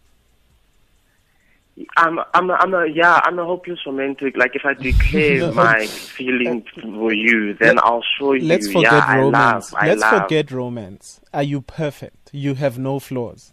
I'm 1.98 2.20
I'm 2.34 2.52
I'm 2.52 2.74
a 2.74 2.86
yeah 2.88 3.20
I'm 3.24 3.40
a 3.40 3.44
hopeless 3.44 3.80
romantic. 3.86 4.38
Like 4.38 4.56
if 4.56 4.64
I 4.64 4.76
declare 4.76 5.52
my 5.64 5.88
feelings 5.88 6.66
for 6.82 7.12
you, 7.12 7.56
then 7.56 7.80
I'll 7.80 8.04
show 8.18 8.34
you. 8.34 8.46
Let's 8.46 8.68
forget 8.68 8.94
yeah, 8.94 9.16
romance. 9.16 9.74
I 9.74 9.78
love, 9.78 9.84
I 9.84 9.88
Let's 9.88 10.02
love. 10.02 10.22
forget 10.22 10.52
romance. 10.52 11.20
Are 11.34 11.44
you 11.44 11.62
perfect? 11.62 12.30
You 12.34 12.54
have 12.54 12.78
no 12.78 13.00
flaws. 13.00 13.52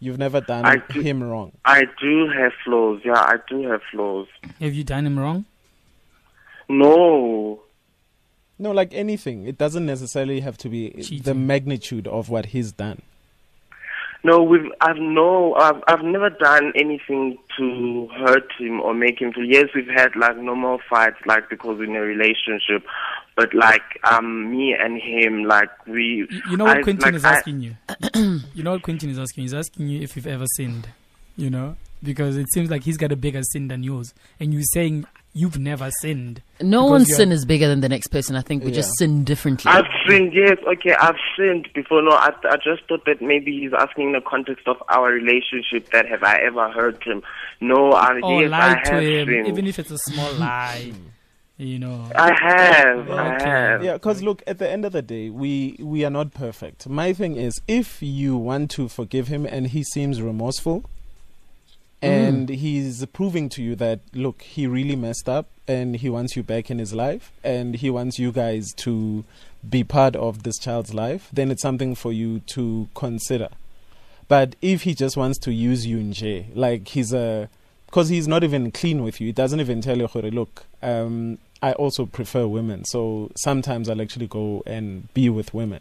You've 0.00 0.18
never 0.18 0.40
done 0.40 0.82
do, 0.90 1.00
him 1.00 1.22
wrong. 1.22 1.52
I 1.64 1.84
do 2.02 2.28
have 2.36 2.52
flaws. 2.64 3.00
Yeah, 3.04 3.14
I 3.14 3.36
do 3.48 3.62
have 3.70 3.80
flaws. 3.90 4.26
Have 4.60 4.74
you 4.74 4.84
done 4.84 5.06
him 5.06 5.18
wrong? 5.18 5.46
No. 6.68 7.60
No, 8.58 8.72
like 8.72 8.92
anything. 8.92 9.46
It 9.46 9.56
doesn't 9.56 9.86
necessarily 9.86 10.40
have 10.40 10.58
to 10.58 10.68
be 10.68 10.90
Cheating. 10.90 11.22
the 11.22 11.34
magnitude 11.34 12.06
of 12.06 12.28
what 12.28 12.46
he's 12.46 12.72
done. 12.72 13.00
No, 14.24 14.42
we've 14.42 14.70
I've 14.80 14.96
no 14.96 15.54
I've 15.54 15.82
I've 15.86 16.02
never 16.02 16.30
done 16.30 16.72
anything 16.74 17.38
to 17.58 18.08
hurt 18.16 18.50
him 18.58 18.80
or 18.80 18.94
make 18.94 19.20
him 19.20 19.32
feel. 19.32 19.44
Yes, 19.44 19.66
we've 19.74 19.86
had 19.86 20.16
like 20.16 20.38
normal 20.38 20.80
fights, 20.88 21.18
like 21.26 21.50
because 21.50 21.78
we're 21.78 21.84
in 21.84 21.94
a 21.94 22.00
relationship, 22.00 22.84
but 23.36 23.54
like 23.54 23.82
um 24.04 24.50
me 24.50 24.74
and 24.78 25.00
him, 25.00 25.44
like 25.44 25.68
we. 25.86 26.26
You 26.50 26.56
know 26.56 26.64
what 26.64 26.78
I, 26.78 26.82
Quentin 26.82 27.08
like, 27.08 27.14
is 27.14 27.24
asking 27.24 27.76
I, 27.88 28.18
you. 28.18 28.40
you 28.54 28.62
know 28.62 28.72
what 28.72 28.82
Quentin 28.82 29.10
is 29.10 29.18
asking. 29.18 29.42
He's 29.42 29.54
asking 29.54 29.88
you 29.88 30.00
if 30.00 30.16
you've 30.16 30.26
ever 30.26 30.46
sinned. 30.56 30.88
You 31.36 31.50
know 31.50 31.76
because 32.04 32.36
it 32.36 32.46
seems 32.52 32.70
like 32.70 32.84
he's 32.84 32.98
got 32.98 33.10
a 33.10 33.16
bigger 33.16 33.42
sin 33.42 33.68
than 33.68 33.82
yours, 33.82 34.14
and 34.38 34.52
you're 34.52 34.62
saying 34.72 35.06
you've 35.34 35.58
never 35.58 35.90
sinned. 36.00 36.40
No 36.60 36.86
one's 36.86 37.14
sin 37.14 37.32
is 37.32 37.44
bigger 37.44 37.68
than 37.68 37.80
the 37.80 37.88
next 37.88 38.06
person. 38.08 38.36
I 38.36 38.40
think 38.40 38.62
we 38.62 38.70
yeah. 38.70 38.76
just 38.76 38.96
sin 38.96 39.24
differently. 39.24 39.70
I've 39.70 39.84
sinned, 40.08 40.32
yes. 40.32 40.56
Okay, 40.66 40.94
I've 40.94 41.16
sinned 41.36 41.68
before. 41.74 42.00
No, 42.02 42.12
I, 42.12 42.30
I 42.44 42.56
just 42.56 42.88
thought 42.88 43.04
that 43.04 43.20
maybe 43.20 43.52
he's 43.60 43.72
asking 43.76 44.06
in 44.06 44.12
the 44.12 44.20
context 44.20 44.66
of 44.66 44.76
our 44.88 45.10
relationship 45.10 45.90
that 45.90 46.06
have 46.06 46.22
I 46.22 46.38
ever 46.38 46.70
hurt 46.70 47.02
him. 47.02 47.22
No, 47.60 47.92
I, 47.92 48.20
oh, 48.22 48.40
yes, 48.40 48.50
lied 48.50 48.78
I 48.78 48.82
to 48.82 49.00
him, 49.00 49.28
sinned. 49.28 49.48
even 49.48 49.66
if 49.66 49.78
it's 49.78 49.90
a 49.90 49.98
small 49.98 50.32
lie. 50.34 50.92
You 51.56 51.78
know, 51.78 52.10
I 52.16 52.32
have, 52.42 53.08
okay. 53.08 53.12
I 53.12 53.48
have. 53.48 53.84
Yeah, 53.84 53.92
because 53.92 54.24
look, 54.24 54.42
at 54.44 54.58
the 54.58 54.68
end 54.68 54.84
of 54.84 54.90
the 54.90 55.02
day, 55.02 55.30
we 55.30 55.76
we 55.78 56.04
are 56.04 56.10
not 56.10 56.34
perfect. 56.34 56.88
My 56.88 57.12
thing 57.12 57.36
is, 57.36 57.60
if 57.68 58.02
you 58.02 58.36
want 58.36 58.72
to 58.72 58.88
forgive 58.88 59.28
him 59.28 59.46
and 59.46 59.68
he 59.68 59.84
seems 59.84 60.20
remorseful, 60.20 60.84
and 62.04 62.48
mm. 62.48 62.54
he's 62.54 63.04
proving 63.06 63.48
to 63.48 63.62
you 63.62 63.74
that 63.76 64.00
look 64.12 64.42
he 64.42 64.66
really 64.66 64.96
messed 64.96 65.28
up 65.28 65.46
and 65.66 65.96
he 65.96 66.10
wants 66.10 66.36
you 66.36 66.42
back 66.42 66.70
in 66.70 66.78
his 66.78 66.92
life 66.92 67.32
and 67.42 67.76
he 67.76 67.88
wants 67.88 68.18
you 68.18 68.30
guys 68.30 68.72
to 68.74 69.24
be 69.68 69.82
part 69.82 70.14
of 70.14 70.42
this 70.42 70.58
child's 70.58 70.92
life 70.92 71.28
then 71.32 71.50
it's 71.50 71.62
something 71.62 71.94
for 71.94 72.12
you 72.12 72.40
to 72.40 72.88
consider. 72.94 73.48
But 74.26 74.56
if 74.62 74.82
he 74.82 74.94
just 74.94 75.16
wants 75.16 75.38
to 75.40 75.52
use 75.52 75.86
you 75.86 75.98
in 75.98 76.12
jail 76.12 76.44
like 76.54 76.88
he's 76.88 77.12
a 77.12 77.48
because 77.86 78.08
he's 78.08 78.28
not 78.28 78.44
even 78.44 78.70
clean 78.70 79.02
with 79.02 79.20
you 79.20 79.28
he 79.28 79.32
doesn't 79.32 79.60
even 79.60 79.80
tell 79.80 79.96
you 79.96 80.08
look 80.08 80.64
um, 80.82 81.38
i 81.62 81.72
also 81.72 82.06
prefer 82.06 82.46
women. 82.46 82.84
So 82.84 83.30
sometimes 83.36 83.88
i'll 83.88 84.02
actually 84.02 84.26
go 84.26 84.62
and 84.66 85.12
be 85.14 85.28
with 85.30 85.54
women 85.54 85.80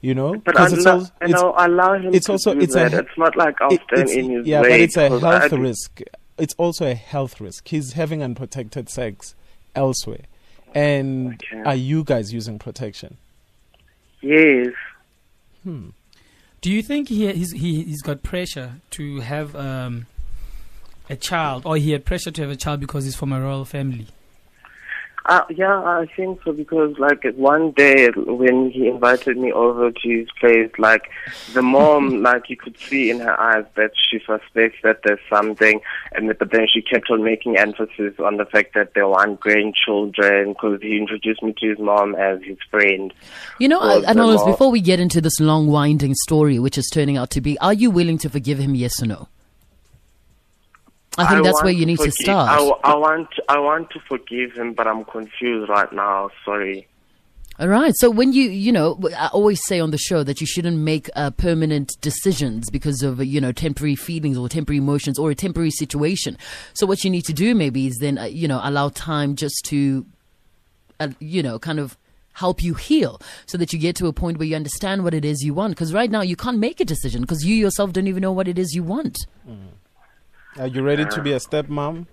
you 0.00 0.14
know. 0.14 0.36
But 0.36 0.58
I 0.58 0.66
it's 0.66 0.86
also, 0.86 1.12
and 1.20 1.34
I'll 1.34 1.54
allow 1.56 1.94
him 1.94 2.14
it's 2.14 2.26
to 2.26 2.32
also, 2.32 2.58
it's 2.58 2.74
that. 2.74 2.94
A, 2.94 2.98
it's 3.00 3.18
not 3.18 3.36
like 3.36 3.60
I'll 3.60 3.72
it, 3.72 3.82
stand 3.92 4.10
in 4.10 4.30
his 4.30 4.46
yeah, 4.46 4.62
way. 4.62 4.70
But 4.70 4.80
it's 4.80 4.96
a 4.96 5.20
health 5.20 5.52
risk. 5.52 6.00
It's 6.38 6.54
also 6.54 6.86
a 6.86 6.94
health 6.94 7.40
risk. 7.40 7.68
He's 7.68 7.92
having 7.92 8.22
unprotected 8.22 8.88
sex 8.88 9.34
elsewhere. 9.74 10.24
And 10.74 11.34
okay. 11.34 11.62
are 11.64 11.74
you 11.74 12.04
guys 12.04 12.32
using 12.32 12.58
protection? 12.58 13.16
Yes. 14.20 14.68
Hmm. 15.64 15.88
Do 16.60 16.70
you 16.70 16.82
think 16.82 17.08
he 17.08 17.32
he's, 17.32 17.52
he 17.52 17.82
he's 17.82 18.02
got 18.02 18.22
pressure 18.22 18.74
to 18.90 19.20
have 19.20 19.56
um, 19.56 20.06
a 21.08 21.16
child, 21.16 21.62
or 21.64 21.76
he 21.76 21.92
had 21.92 22.04
pressure 22.04 22.30
to 22.30 22.42
have 22.42 22.50
a 22.50 22.56
child 22.56 22.80
because 22.80 23.04
he's 23.04 23.16
from 23.16 23.32
a 23.32 23.40
royal 23.40 23.64
family? 23.64 24.06
Uh, 25.26 25.44
yeah, 25.50 25.76
I 25.82 26.06
think 26.16 26.40
so 26.44 26.52
because 26.52 26.98
like 26.98 27.24
one 27.36 27.72
day 27.72 28.08
when 28.16 28.70
he 28.70 28.88
invited 28.88 29.36
me 29.36 29.52
over 29.52 29.90
to 29.90 30.08
his 30.08 30.28
place, 30.38 30.70
like 30.78 31.10
the 31.52 31.62
mom, 31.62 32.22
like 32.22 32.48
you 32.48 32.56
could 32.56 32.78
see 32.78 33.10
in 33.10 33.20
her 33.20 33.38
eyes 33.38 33.64
that 33.76 33.92
she 33.94 34.18
suspects 34.18 34.78
that 34.82 35.00
there's 35.04 35.20
something, 35.28 35.80
and 36.12 36.28
that 36.28 36.38
but 36.38 36.50
then 36.52 36.66
she 36.72 36.80
kept 36.80 37.10
on 37.10 37.22
making 37.22 37.58
emphasis 37.58 38.14
on 38.18 38.38
the 38.38 38.46
fact 38.46 38.74
that 38.74 38.94
they 38.94 39.02
want 39.02 39.40
grandchildren 39.40 40.54
because 40.54 40.80
he 40.80 40.96
introduced 40.96 41.42
me 41.42 41.54
to 41.58 41.68
his 41.68 41.78
mom 41.78 42.14
as 42.14 42.42
his 42.42 42.58
friend. 42.70 43.12
You 43.58 43.68
know, 43.68 43.80
so 43.80 44.02
Anolis, 44.06 44.46
before 44.46 44.70
we 44.70 44.80
get 44.80 45.00
into 45.00 45.20
this 45.20 45.38
long 45.38 45.66
winding 45.66 46.14
story, 46.14 46.58
which 46.58 46.78
is 46.78 46.88
turning 46.92 47.16
out 47.16 47.30
to 47.30 47.40
be, 47.40 47.58
are 47.58 47.74
you 47.74 47.90
willing 47.90 48.18
to 48.18 48.30
forgive 48.30 48.58
him? 48.58 48.74
Yes 48.74 49.02
or 49.02 49.06
no? 49.06 49.28
I 51.18 51.26
think 51.26 51.40
I 51.40 51.42
that's 51.42 51.62
where 51.62 51.72
you 51.72 51.86
need 51.86 51.98
to, 51.98 52.04
to 52.04 52.12
start. 52.12 52.48
I, 52.50 52.90
I 52.90 52.94
want 52.94 53.28
I 53.48 53.58
want 53.58 53.90
to 53.90 54.00
forgive 54.08 54.52
him, 54.52 54.74
but 54.74 54.86
I'm 54.86 55.04
confused 55.04 55.68
right 55.68 55.92
now. 55.92 56.30
Sorry. 56.44 56.86
All 57.60 57.68
right. 57.68 57.92
So 57.96 58.08
when 58.08 58.32
you, 58.32 58.44
you 58.44 58.72
know, 58.72 58.98
I 59.14 59.26
always 59.34 59.60
say 59.66 59.80
on 59.80 59.90
the 59.90 59.98
show 59.98 60.22
that 60.22 60.40
you 60.40 60.46
shouldn't 60.46 60.78
make 60.78 61.10
uh, 61.14 61.30
permanent 61.30 61.92
decisions 62.00 62.70
because 62.70 63.02
of, 63.02 63.22
you 63.22 63.38
know, 63.38 63.52
temporary 63.52 63.96
feelings 63.96 64.38
or 64.38 64.48
temporary 64.48 64.78
emotions 64.78 65.18
or 65.18 65.30
a 65.30 65.34
temporary 65.34 65.70
situation. 65.70 66.38
So 66.72 66.86
what 66.86 67.04
you 67.04 67.10
need 67.10 67.26
to 67.26 67.34
do 67.34 67.54
maybe 67.54 67.86
is 67.86 67.98
then, 67.98 68.16
uh, 68.16 68.24
you 68.24 68.48
know, 68.48 68.60
allow 68.62 68.88
time 68.88 69.36
just 69.36 69.62
to, 69.66 70.06
uh, 71.00 71.08
you 71.18 71.42
know, 71.42 71.58
kind 71.58 71.78
of 71.78 71.98
help 72.32 72.62
you 72.62 72.72
heal 72.72 73.20
so 73.44 73.58
that 73.58 73.74
you 73.74 73.78
get 73.78 73.94
to 73.96 74.06
a 74.06 74.12
point 74.14 74.38
where 74.38 74.48
you 74.48 74.56
understand 74.56 75.04
what 75.04 75.12
it 75.12 75.26
is 75.26 75.42
you 75.42 75.52
want. 75.52 75.72
Because 75.72 75.92
right 75.92 76.10
now 76.10 76.22
you 76.22 76.36
can't 76.36 76.58
make 76.58 76.80
a 76.80 76.84
decision 76.86 77.20
because 77.20 77.44
you 77.44 77.54
yourself 77.54 77.92
don't 77.92 78.06
even 78.06 78.22
know 78.22 78.32
what 78.32 78.48
it 78.48 78.58
is 78.58 78.72
you 78.72 78.82
want. 78.82 79.18
Mm. 79.46 79.58
Are 80.58 80.66
you 80.66 80.82
ready 80.82 81.04
to 81.04 81.22
be 81.22 81.32
a 81.32 81.36
stepmom, 81.36 82.06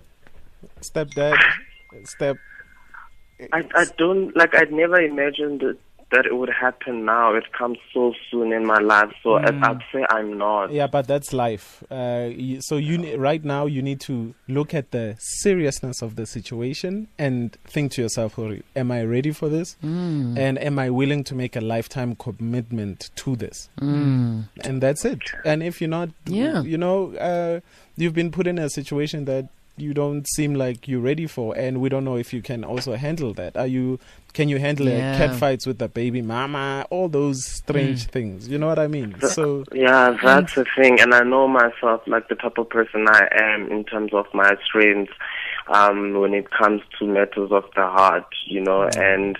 stepdad, 0.80 1.36
step? 2.04 2.36
I 3.52 3.64
I 3.74 3.84
don't 3.96 4.36
like. 4.36 4.54
I'd 4.54 4.72
never 4.72 5.00
imagined 5.00 5.60
that, 5.60 5.78
that 6.10 6.24
it 6.24 6.34
would 6.34 6.48
happen 6.48 7.04
now. 7.04 7.34
It 7.34 7.52
comes 7.52 7.78
so 7.92 8.14
soon 8.30 8.52
in 8.52 8.64
my 8.64 8.78
life. 8.78 9.12
So 9.22 9.30
mm. 9.30 9.64
I'd 9.64 9.82
say 9.92 10.06
I'm 10.08 10.38
not. 10.38 10.72
Yeah, 10.72 10.86
but 10.86 11.06
that's 11.06 11.32
life. 11.32 11.82
Uh, 11.90 12.30
so 12.60 12.76
you 12.76 13.16
right 13.16 13.44
now 13.44 13.66
you 13.66 13.82
need 13.82 14.00
to 14.02 14.34
look 14.48 14.72
at 14.72 14.90
the 14.90 15.16
seriousness 15.18 16.00
of 16.02 16.16
the 16.16 16.26
situation 16.26 17.08
and 17.18 17.52
think 17.64 17.92
to 17.92 18.02
yourself, 18.02 18.38
"Am 18.74 18.90
I 18.90 19.02
ready 19.02 19.32
for 19.32 19.48
this? 19.48 19.76
Mm. 19.84 20.38
And 20.38 20.58
am 20.58 20.78
I 20.78 20.90
willing 20.90 21.24
to 21.24 21.34
make 21.34 21.56
a 21.56 21.60
lifetime 21.60 22.16
commitment 22.16 23.10
to 23.16 23.36
this?" 23.36 23.68
Mm. 23.80 24.48
And 24.64 24.82
that's 24.82 25.04
it. 25.04 25.20
And 25.44 25.62
if 25.62 25.80
you're 25.80 25.90
not, 25.90 26.10
yeah, 26.26 26.62
you 26.62 26.78
know. 26.78 27.14
Uh, 27.16 27.60
you've 27.98 28.14
been 28.14 28.30
put 28.30 28.46
in 28.46 28.58
a 28.58 28.70
situation 28.70 29.24
that 29.24 29.48
you 29.76 29.94
don't 29.94 30.26
seem 30.28 30.54
like 30.54 30.88
you're 30.88 31.00
ready 31.00 31.26
for 31.26 31.56
and 31.56 31.80
we 31.80 31.88
don't 31.88 32.04
know 32.04 32.16
if 32.16 32.32
you 32.32 32.42
can 32.42 32.64
also 32.64 32.94
handle 32.96 33.32
that 33.32 33.56
are 33.56 33.66
you 33.66 33.98
can 34.32 34.48
you 34.48 34.58
handle 34.58 34.86
yeah. 34.86 35.16
cat 35.16 35.34
fights 35.36 35.66
with 35.66 35.78
the 35.78 35.88
baby 35.88 36.22
mama 36.22 36.86
all 36.90 37.08
those 37.08 37.44
strange 37.44 38.06
mm. 38.06 38.10
things 38.10 38.48
you 38.48 38.58
know 38.58 38.66
what 38.66 38.78
i 38.78 38.86
mean 38.86 39.14
so 39.20 39.64
yeah 39.72 40.16
that's 40.22 40.54
the 40.54 40.64
thing 40.76 41.00
and 41.00 41.14
i 41.14 41.20
know 41.20 41.48
myself 41.48 42.02
like 42.06 42.28
the 42.28 42.34
type 42.34 42.58
of 42.58 42.68
person 42.68 43.06
i 43.08 43.28
am 43.32 43.70
in 43.70 43.84
terms 43.84 44.12
of 44.12 44.26
my 44.34 44.54
strengths 44.64 45.12
um 45.68 46.14
when 46.14 46.34
it 46.34 46.50
comes 46.50 46.80
to 46.98 47.06
matters 47.06 47.50
of 47.50 47.64
the 47.74 47.82
heart 47.82 48.26
you 48.46 48.60
know 48.60 48.88
mm. 48.92 49.14
and 49.14 49.38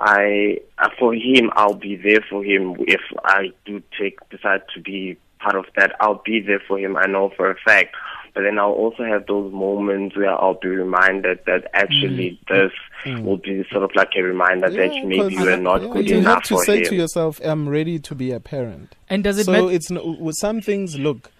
i 0.00 0.58
uh, 0.78 0.88
for 0.98 1.14
him 1.14 1.50
i'll 1.54 1.74
be 1.74 1.96
there 1.96 2.24
for 2.30 2.44
him 2.44 2.76
if 2.80 3.00
i 3.24 3.52
do 3.64 3.82
take 3.98 4.18
decide 4.30 4.62
to 4.74 4.80
be 4.80 5.16
part 5.38 5.56
of 5.56 5.66
that. 5.76 5.94
I'll 6.00 6.22
be 6.24 6.40
there 6.40 6.60
for 6.66 6.78
him. 6.78 6.96
I 6.96 7.06
know 7.06 7.30
for 7.36 7.50
a 7.50 7.56
fact. 7.64 7.94
But 8.34 8.42
then 8.42 8.58
I'll 8.58 8.72
also 8.72 9.04
have 9.04 9.26
those 9.26 9.52
moments 9.52 10.16
where 10.16 10.30
I'll 10.30 10.58
be 10.60 10.68
reminded 10.68 11.40
that 11.46 11.68
actually 11.74 12.38
mm. 12.40 12.48
this 12.48 12.72
mm. 13.04 13.22
will 13.24 13.36
be 13.36 13.64
sort 13.70 13.84
of 13.84 13.90
like 13.94 14.10
a 14.16 14.22
reminder 14.22 14.70
yeah, 14.70 14.88
that 14.88 15.06
maybe 15.06 15.34
you 15.34 15.48
are 15.48 15.56
not 15.56 15.82
yeah, 15.82 15.88
good 15.88 16.08
you 16.08 16.18
enough 16.18 16.34
have 16.34 16.42
to 16.44 16.58
say 16.64 16.82
to 16.84 16.94
yourself, 16.94 17.40
"I'm 17.42 17.68
ready 17.68 17.98
to 17.98 18.14
be 18.14 18.32
a 18.32 18.40
parent." 18.40 18.94
And 19.08 19.24
does 19.24 19.38
it? 19.38 19.44
So 19.44 19.52
met- 19.52 19.74
it's 19.74 19.90
with 19.90 20.36
some 20.38 20.60
things. 20.60 20.98
Look, 20.98 21.30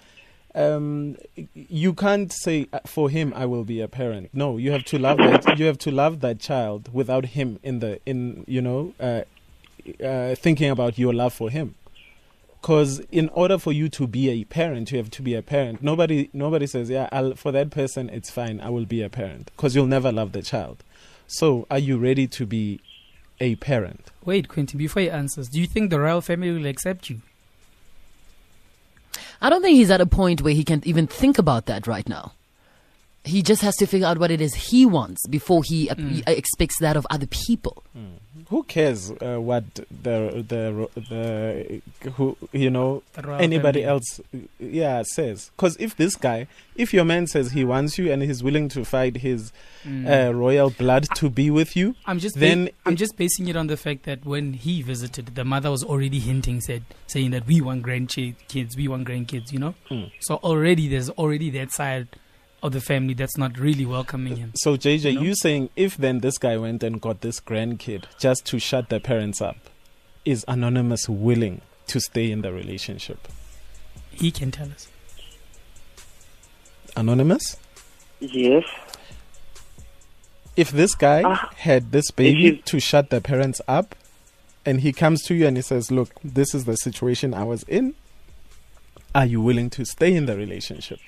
um, 0.54 1.16
you 1.54 1.92
can't 1.95 2.33
say 2.33 2.68
uh, 2.73 2.80
for 2.87 3.11
him 3.11 3.33
I 3.37 3.47
will 3.47 3.64
be 3.64 3.80
a 3.80 3.88
parent. 3.88 4.30
No, 4.33 4.57
you 4.57 4.73
have 4.73 4.85
to 4.87 4.99
love 4.99 5.18
that. 5.18 5.59
You 5.59 5.66
have 5.66 5.78
to 5.78 5.90
love 5.90 6.21
that 6.21 6.40
child 6.40 6.92
without 6.92 7.26
him 7.26 7.59
in 7.62 7.80
the 7.80 8.00
in 8.07 8.45
you 8.47 8.61
know 8.61 8.95
uh, 8.99 9.23
uh, 10.04 10.35
thinking 10.35 10.71
about 10.71 10.99
your 10.99 11.14
love 11.14 11.33
for 11.33 11.50
him 11.50 11.75
because 12.61 13.00
in 13.12 13.29
order 13.31 13.59
for 13.59 13.73
you 13.73 13.88
to 13.91 14.07
be 14.07 14.31
a 14.31 14.45
parent, 14.45 14.91
you 14.91 14.99
have 14.99 15.11
to 15.11 15.23
be 15.23 15.35
a 15.35 15.43
parent. 15.43 15.83
Nobody, 15.83 16.29
nobody 16.33 16.67
says, 16.67 16.91
"Yeah, 16.91 17.09
I'll, 17.12 17.35
for 17.35 17.53
that 17.53 17.71
person, 17.71 18.11
it's 18.11 18.31
fine. 18.31 18.61
I 18.61 18.71
will 18.71 18.87
be 18.87 19.03
a 19.03 19.09
parent," 19.09 19.50
because 19.57 19.75
you'll 19.75 19.87
never 19.87 20.12
love 20.12 20.33
the 20.33 20.43
child. 20.43 20.83
So, 21.27 21.67
are 21.71 21.79
you 21.79 21.99
ready 21.99 22.27
to 22.27 22.47
be 22.47 22.81
a 23.41 23.57
parent? 23.57 24.11
Wait, 24.25 24.49
Quentin. 24.49 24.79
Before 24.79 25.03
he 25.03 25.11
answers, 25.11 25.49
do 25.49 25.61
you 25.61 25.67
think 25.67 25.91
the 25.91 26.00
royal 26.00 26.21
family 26.21 26.50
will 26.50 26.67
accept 26.67 27.11
you? 27.11 27.21
I 29.41 29.50
don't 29.50 29.62
think 29.62 29.77
he's 29.77 29.91
at 29.91 30.00
a 30.00 30.07
point 30.07 30.43
where 30.43 30.55
he 30.55 30.65
can 30.65 30.83
even 30.85 31.07
think 31.07 31.38
about 31.38 31.67
that 31.67 31.87
right 31.87 32.09
now. 32.09 32.33
He 33.28 33.42
just 33.42 33.62
has 33.62 33.76
to 33.76 33.87
figure 33.87 34.06
out 34.06 34.18
what 34.18 34.30
it 34.30 34.40
is 34.40 34.54
he 34.54 34.87
wants 34.87 35.26
before 35.28 35.62
he 35.64 35.88
mm. 35.88 36.23
expects 36.26 36.78
that 36.80 36.97
of 36.97 37.06
other 37.11 37.26
people. 37.26 37.85
Mm 37.97 38.18
who 38.49 38.62
cares 38.62 39.11
uh, 39.11 39.37
what 39.37 39.75
the 39.75 40.44
the 40.49 40.88
the 41.11 42.11
who 42.12 42.37
you 42.52 42.70
know 42.70 43.02
anybody 43.38 43.82
family. 43.82 43.85
else 43.85 44.20
yeah 44.58 45.02
says 45.02 45.50
because 45.56 45.76
if 45.78 45.97
this 45.97 46.16
guy 46.16 46.47
if 46.75 46.94
your 46.94 47.04
man 47.04 47.26
says 47.26 47.52
he 47.52 47.64
wants 47.64 47.99
you 47.99 48.11
and 48.11 48.23
he's 48.23 48.42
willing 48.42 48.68
to 48.68 48.85
fight 48.85 49.18
his 49.18 49.52
mm. 49.85 50.06
uh, 50.08 50.32
royal 50.35 50.70
blood 50.70 51.06
to 51.14 51.28
be 51.28 51.50
with 51.50 51.76
you 51.76 51.94
i'm 52.06 52.18
just 52.18 52.38
then 52.38 52.66
ba- 52.66 52.70
i'm 52.87 52.97
just 52.97 53.16
basing 53.16 53.49
it 53.49 53.56
on 53.56 53.66
the 53.66 53.76
fact 53.76 54.04
that 54.04 54.25
when 54.25 54.54
he 54.54 54.82
visited 54.82 55.35
the 55.35 55.44
mother 55.44 55.70
was 55.70 55.85
already 55.85 56.18
hinting 56.18 56.61
said 56.61 56.82
saying 57.06 57.30
that 57.30 57.47
we 57.47 57.61
want 57.61 57.82
grandkids 57.82 58.76
we 58.76 58.88
want 58.88 59.06
grandkids 59.06 59.52
you 59.52 59.58
know 59.58 59.75
mm. 59.90 60.11
so 60.20 60.37
already 60.37 60.88
there's 60.88 61.11
already 61.11 61.50
that 61.50 61.70
side 61.70 62.08
of 62.62 62.73
the 62.73 62.81
family 62.81 63.15
that's 63.15 63.37
not 63.37 63.59
really 63.59 63.87
welcoming 63.87 64.37
him. 64.37 64.53
So, 64.57 64.77
JJ, 64.77 65.12
you, 65.12 65.15
know? 65.15 65.23
you 65.23 65.35
saying 65.35 65.71
if 65.77 65.97
then 65.97 66.21
this 66.21 66.38
guy 66.38 66.57
went 66.57 66.83
and 66.83 67.00
got 67.00 67.21
this 67.21 67.41
grandkid 67.41 68.05
just 68.19 68.45
to 68.47 68.59
shut 68.59 68.88
the 68.88 69.00
parents 69.00 69.41
up, 69.41 69.57
is 70.25 70.45
Anonymous 70.49 71.09
willing 71.09 71.61
to 71.87 72.00
stay 72.00 72.31
in 72.31 72.43
the 72.43 72.53
relationship? 72.53 73.29
He 74.11 74.31
can 74.31 74.50
tell 74.50 74.71
us. 74.71 74.88
Anonymous? 76.97 77.57
Yes. 78.21 78.65
If 80.57 80.71
this 80.71 80.97
guy 80.97 81.23
uh, 81.23 81.37
had 81.57 81.93
this 81.93 82.11
baby 82.11 82.59
to 82.65 82.81
shut 82.81 83.11
the 83.11 83.21
parents 83.21 83.61
up, 83.69 83.95
and 84.67 84.81
he 84.81 84.93
comes 84.93 85.23
to 85.23 85.35
you 85.35 85.47
and 85.47 85.57
he 85.57 85.62
says, 85.62 85.91
Look, 85.91 86.11
this 86.25 86.55
is 86.55 86.65
the 86.65 86.77
situation 86.77 87.33
I 87.33 87.45
was 87.45 87.62
in, 87.62 87.95
are 89.15 89.25
you 89.25 89.41
willing 89.41 89.71
to 89.71 89.85
stay 89.85 90.12
in 90.12 90.27
the 90.27 90.37
relationship? 90.37 90.99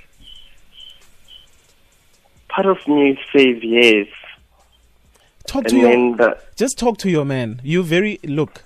Part 2.50 2.66
of 2.66 2.86
me 2.86 3.18
says 3.32 3.56
yes. 3.62 4.06
Talk 5.46 5.64
to 5.64 5.70
And 5.70 5.80
your 5.80 5.90
then 5.90 6.16
the, 6.16 6.38
just 6.56 6.78
talk 6.78 6.98
to 6.98 7.10
your 7.10 7.24
man. 7.24 7.60
You 7.64 7.82
very 7.82 8.20
look. 8.24 8.62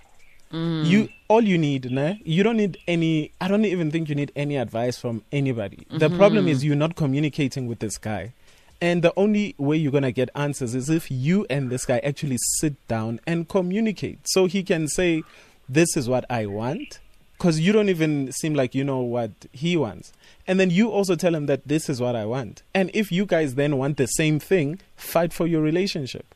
Mm. 0.53 0.87
You 0.87 1.09
all 1.29 1.43
you 1.43 1.59
need, 1.59 1.91
nah? 1.91 2.15
You 2.25 2.43
don't 2.43 2.57
need 2.57 2.79
any. 2.87 3.33
I 3.41 3.49
don't 3.49 3.65
even 3.65 3.91
think 3.91 4.09
you 4.09 4.15
need 4.15 4.31
any 4.37 4.57
advice 4.57 4.99
from 4.99 5.23
anybody. 5.33 5.87
The 5.91 6.09
mm-hmm. 6.09 6.17
problem 6.17 6.49
is 6.49 6.65
you're 6.65 6.77
not 6.77 6.97
communicating 6.97 7.67
with 7.67 7.79
this 7.79 7.97
guy, 7.97 8.33
and 8.81 9.03
the 9.03 9.13
only 9.17 9.55
way 9.59 9.77
you're 9.77 9.93
gonna 9.93 10.13
get 10.13 10.31
answers 10.35 10.75
is 10.75 10.91
if 10.91 11.11
you 11.11 11.47
and 11.49 11.71
this 11.71 11.85
guy 11.87 11.99
actually 12.01 12.39
sit 12.59 12.75
down 12.87 13.21
and 13.27 13.49
communicate, 13.49 14.21
so 14.25 14.47
he 14.47 14.63
can 14.63 14.87
say, 14.87 15.23
"This 15.69 15.97
is 15.97 16.09
what 16.09 16.25
I 16.29 16.47
want," 16.47 17.01
because 17.45 17.61
you 17.61 17.73
don't 17.73 17.91
even 17.91 18.33
seem 18.33 18.55
like 18.55 18.75
you 18.75 18.85
know 18.85 19.01
what 19.01 19.31
he 19.53 19.77
wants. 19.77 20.13
And 20.47 20.59
then 20.59 20.71
you 20.71 20.91
also 20.91 21.15
tell 21.15 21.35
him 21.35 21.45
that 21.47 21.69
this 21.69 21.91
is 21.91 22.01
what 22.01 22.17
I 22.17 22.25
want. 22.25 22.63
And 22.73 22.91
if 22.95 23.13
you 23.13 23.27
guys 23.27 23.55
then 23.55 23.77
want 23.77 23.99
the 23.99 24.07
same 24.07 24.39
thing, 24.39 24.81
fight 24.97 25.33
for 25.33 25.47
your 25.47 25.61
relationship 25.61 26.27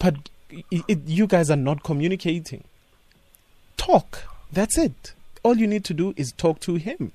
but 0.00 0.30
it, 0.50 0.82
it, 0.88 0.98
you 1.06 1.28
guys 1.28 1.48
are 1.48 1.56
not 1.56 1.84
communicating. 1.84 2.64
Talk. 3.76 4.24
That's 4.50 4.76
it. 4.76 5.12
All 5.44 5.56
you 5.56 5.68
need 5.68 5.84
to 5.84 5.94
do 5.94 6.12
is 6.16 6.32
talk 6.32 6.58
to 6.60 6.74
him. 6.74 7.12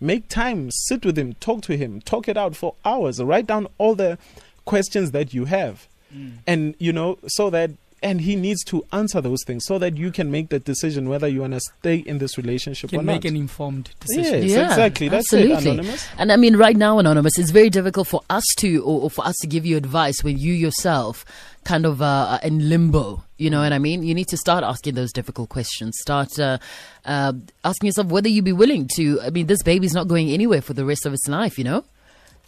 Make 0.00 0.28
time, 0.28 0.70
sit 0.72 1.04
with 1.04 1.16
him, 1.16 1.34
talk 1.34 1.62
to 1.62 1.76
him, 1.76 2.00
talk 2.00 2.26
it 2.26 2.36
out 2.36 2.56
for 2.56 2.74
hours. 2.84 3.22
Write 3.22 3.46
down 3.46 3.68
all 3.78 3.94
the 3.94 4.18
questions 4.64 5.12
that 5.12 5.32
you 5.32 5.44
have. 5.44 5.86
Mm. 6.12 6.38
And, 6.46 6.74
you 6.78 6.92
know, 6.92 7.18
so 7.28 7.50
that, 7.50 7.70
and 8.02 8.22
he 8.22 8.34
needs 8.34 8.64
to 8.64 8.84
answer 8.92 9.20
those 9.20 9.44
things 9.44 9.64
so 9.66 9.78
that 9.78 9.96
you 9.96 10.10
can 10.10 10.30
make 10.30 10.48
the 10.48 10.58
decision 10.58 11.08
whether 11.08 11.28
you 11.28 11.40
want 11.42 11.52
to 11.52 11.60
stay 11.60 11.96
in 11.96 12.18
this 12.18 12.38
relationship 12.38 12.88
or 12.88 12.96
Can 12.96 13.06
not. 13.06 13.12
make 13.12 13.24
an 13.26 13.36
informed 13.36 13.90
decision. 14.00 14.42
Yes, 14.46 14.70
exactly. 14.72 15.08
That's 15.08 15.32
it. 15.32 15.50
Anonymous. 15.50 16.08
And 16.16 16.32
I 16.32 16.36
mean, 16.36 16.56
right 16.56 16.76
now, 16.76 16.98
Anonymous, 16.98 17.38
it's 17.38 17.50
very 17.50 17.68
difficult 17.68 18.08
for 18.08 18.22
us 18.30 18.44
to, 18.58 18.82
or, 18.84 19.02
or 19.02 19.10
for 19.10 19.26
us 19.26 19.36
to 19.42 19.46
give 19.46 19.66
you 19.66 19.76
advice 19.76 20.24
when 20.24 20.38
you 20.38 20.52
yourself 20.54 21.24
kind 21.64 21.84
of 21.84 22.00
uh, 22.00 22.38
are 22.40 22.40
in 22.42 22.70
limbo. 22.70 23.22
You 23.36 23.50
know 23.50 23.60
what 23.60 23.72
I 23.72 23.78
mean? 23.78 24.02
You 24.02 24.14
need 24.14 24.28
to 24.28 24.36
start 24.36 24.64
asking 24.64 24.94
those 24.94 25.12
difficult 25.12 25.50
questions. 25.50 25.98
Start 26.00 26.38
uh, 26.38 26.58
uh, 27.04 27.34
asking 27.64 27.88
yourself 27.88 28.08
whether 28.08 28.28
you'd 28.28 28.44
be 28.44 28.52
willing 28.52 28.88
to. 28.96 29.20
I 29.20 29.30
mean, 29.30 29.46
this 29.46 29.62
baby's 29.62 29.92
not 29.92 30.08
going 30.08 30.30
anywhere 30.30 30.62
for 30.62 30.72
the 30.72 30.84
rest 30.86 31.04
of 31.04 31.12
its 31.12 31.28
life, 31.28 31.58
you 31.58 31.64
know? 31.64 31.84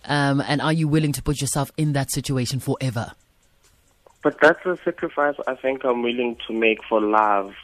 Um, 0.04 0.42
and 0.46 0.60
are 0.60 0.72
you 0.72 0.88
willing 0.88 1.12
to 1.12 1.22
put 1.22 1.40
yourself 1.40 1.70
in 1.76 1.92
that 1.92 2.10
situation 2.10 2.58
forever? 2.58 3.12
But 4.22 4.40
that's 4.40 4.64
a 4.66 4.78
sacrifice 4.84 5.34
I 5.46 5.54
think 5.54 5.84
I'm 5.84 6.02
willing 6.02 6.36
to 6.46 6.52
make 6.52 6.82
for 6.88 7.00
love. 7.00 7.54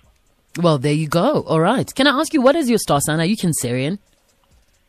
Well, 0.61 0.79
there 0.79 0.93
you 0.93 1.09
go. 1.09 1.43
All 1.43 1.61
right. 1.61 1.93
Can 1.95 2.07
I 2.07 2.19
ask 2.19 2.35
you, 2.35 2.43
what 2.43 2.57
is 2.57 2.69
your 2.69 2.79
star 2.79 3.00
sign? 3.00 3.21
Are 3.21 3.25
you 3.25 3.37
Cancerian? 3.37 3.99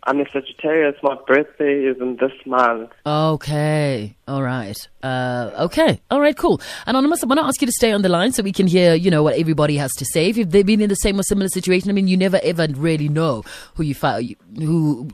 I'm 0.04 0.20
a 0.22 0.26
Sagittarius. 0.32 0.96
My 1.04 1.16
birthday 1.28 1.84
is 1.84 2.00
in 2.00 2.16
this 2.16 2.32
month. 2.46 2.92
Okay. 3.06 4.16
All 4.28 4.42
right. 4.42 4.76
Uh, 5.04 5.52
okay. 5.66 6.02
All 6.10 6.22
right. 6.22 6.36
Cool. 6.36 6.62
Anonymous, 6.88 7.22
I 7.24 7.28
want 7.28 7.40
to 7.42 7.46
ask 7.46 7.62
you 7.62 7.68
to 7.68 7.74
stay 7.74 7.92
on 7.92 8.02
the 8.02 8.10
line 8.10 8.32
so 8.32 8.42
we 8.42 8.54
can 8.54 8.66
hear, 8.66 8.96
you 8.96 9.12
know, 9.12 9.24
what 9.24 9.36
everybody 9.36 9.76
has 9.78 9.92
to 9.96 10.06
say. 10.06 10.30
If 10.30 10.50
they've 10.50 10.66
been 10.66 10.82
in 10.82 10.90
the 10.90 10.96
same 10.96 11.20
or 11.20 11.24
similar 11.24 11.50
situation, 11.50 11.90
I 11.90 11.94
mean, 11.94 12.08
you 12.08 12.18
never 12.18 12.40
ever 12.42 12.68
really 12.76 13.10
know 13.10 13.44
who 13.76 13.84
you 13.84 13.94
fi- 13.94 14.36
who 14.58 15.10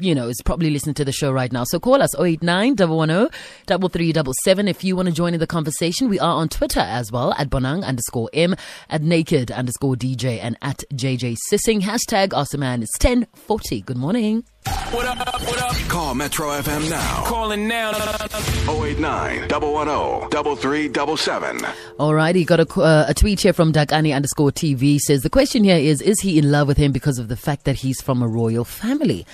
you 0.00 0.14
know 0.14 0.28
is 0.28 0.40
probably 0.44 0.70
listening 0.70 0.94
to 0.94 1.04
the 1.04 1.12
show 1.12 1.30
right 1.30 1.52
now. 1.52 1.64
So 1.64 1.78
call 1.80 2.02
us 2.02 2.18
089 2.18 2.76
110 2.76 3.30
3377 3.66 4.68
if 4.68 4.84
you 4.84 4.96
want 4.96 5.08
to 5.08 5.14
join 5.14 5.34
in 5.34 5.40
the 5.40 5.46
conversation. 5.46 6.08
We 6.08 6.18
are 6.20 6.34
on 6.34 6.48
Twitter 6.48 6.80
as 6.80 7.12
well 7.12 7.32
at 7.34 7.50
Bonang 7.50 7.84
underscore 7.84 8.30
M, 8.32 8.54
at 8.88 9.02
Naked 9.02 9.50
underscore 9.50 9.96
DJ, 9.96 10.38
and 10.42 10.56
at 10.62 10.84
JJ 10.92 11.36
Sissing. 11.50 11.80
Hashtag 11.82 12.32
Ask 12.34 12.54
a 12.54 12.58
Man. 12.58 12.82
It's 12.82 12.96
1040. 13.02 13.80
Good 13.82 13.96
morning. 13.96 14.44
What 14.90 15.06
up? 15.06 15.18
What 15.42 15.62
up? 15.62 15.76
Call 15.88 16.14
Metro 16.14 16.48
FM 16.48 16.90
now. 16.90 17.24
Calling 17.24 17.68
now. 17.68 17.92
089 18.68 19.48
110 19.48 20.56
3377. 20.56 21.58
Alrighty, 21.98 22.46
got 22.46 22.60
a, 22.60 22.80
uh, 22.80 23.06
a 23.08 23.14
tweet 23.14 23.40
here 23.40 23.52
from 23.52 23.72
Dagani 23.72 24.14
underscore 24.14 24.50
TV 24.50 24.98
says 24.98 25.22
the 25.22 25.30
question 25.30 25.64
here 25.64 25.76
is 25.76 26.02
is 26.02 26.20
he 26.20 26.38
in 26.38 26.50
love 26.50 26.68
with 26.68 26.76
him 26.76 26.92
because 26.92 27.18
of 27.18 27.28
the 27.28 27.36
fact 27.36 27.64
that 27.64 27.76
he's 27.76 28.00
from 28.00 28.22
a 28.22 28.28
royal 28.28 28.64
family? 28.64 29.26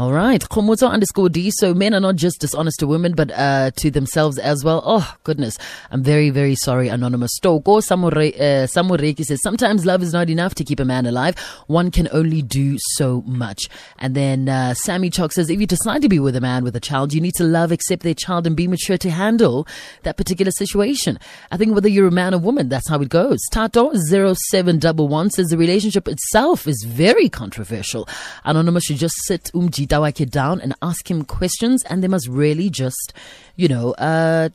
All 0.00 0.14
right, 0.14 0.40
Khomoto 0.40 0.88
underscore 0.88 1.28
D. 1.28 1.50
So 1.50 1.74
men 1.74 1.92
are 1.92 2.00
not 2.00 2.16
just 2.16 2.40
dishonest 2.40 2.80
to 2.80 2.86
women, 2.86 3.12
but 3.12 3.30
uh, 3.32 3.70
to 3.72 3.90
themselves 3.90 4.38
as 4.38 4.64
well. 4.64 4.82
Oh 4.82 5.14
goodness, 5.24 5.58
I'm 5.90 6.02
very 6.02 6.30
very 6.30 6.54
sorry, 6.54 6.88
anonymous. 6.88 7.38
Stoko 7.38 7.82
Samure, 7.82 8.34
uh, 8.34 8.66
Samureki 8.66 9.22
says 9.26 9.42
sometimes 9.42 9.84
love 9.84 10.02
is 10.02 10.14
not 10.14 10.30
enough 10.30 10.54
to 10.54 10.64
keep 10.64 10.80
a 10.80 10.86
man 10.86 11.04
alive. 11.04 11.38
One 11.66 11.90
can 11.90 12.08
only 12.12 12.40
do 12.40 12.78
so 12.78 13.20
much. 13.26 13.68
And 13.98 14.14
then 14.14 14.48
uh, 14.48 14.72
Sammy 14.72 15.10
Chalk 15.10 15.32
says 15.32 15.50
if 15.50 15.60
you 15.60 15.66
decide 15.66 16.00
to 16.00 16.08
be 16.08 16.18
with 16.18 16.34
a 16.34 16.40
man 16.40 16.64
with 16.64 16.74
a 16.74 16.80
child, 16.80 17.12
you 17.12 17.20
need 17.20 17.34
to 17.34 17.44
love, 17.44 17.70
accept 17.70 18.02
their 18.02 18.14
child, 18.14 18.46
and 18.46 18.56
be 18.56 18.66
mature 18.68 18.96
to 18.96 19.10
handle 19.10 19.68
that 20.04 20.16
particular 20.16 20.50
situation. 20.50 21.18
I 21.50 21.58
think 21.58 21.74
whether 21.74 21.88
you're 21.90 22.08
a 22.08 22.10
man 22.10 22.32
or 22.32 22.38
woman, 22.38 22.70
that's 22.70 22.88
how 22.88 23.02
it 23.02 23.10
goes. 23.10 23.40
Tato 23.52 23.92
0711 23.92 25.32
says 25.32 25.48
the 25.48 25.58
relationship 25.58 26.08
itself 26.08 26.66
is 26.66 26.86
very 26.88 27.28
controversial. 27.28 28.08
Anonymous 28.46 28.84
should 28.84 28.96
just 28.96 29.16
sit 29.26 29.50
Umjita 29.90 30.02
Wake 30.02 30.30
down 30.30 30.60
and 30.60 30.74
ask 30.82 31.10
him 31.10 31.24
questions, 31.24 31.82
and 31.84 32.02
they 32.02 32.08
must 32.08 32.28
really 32.28 32.70
just, 32.70 33.12
you 33.56 33.68
know, 33.68 33.92
uh, 33.92 34.50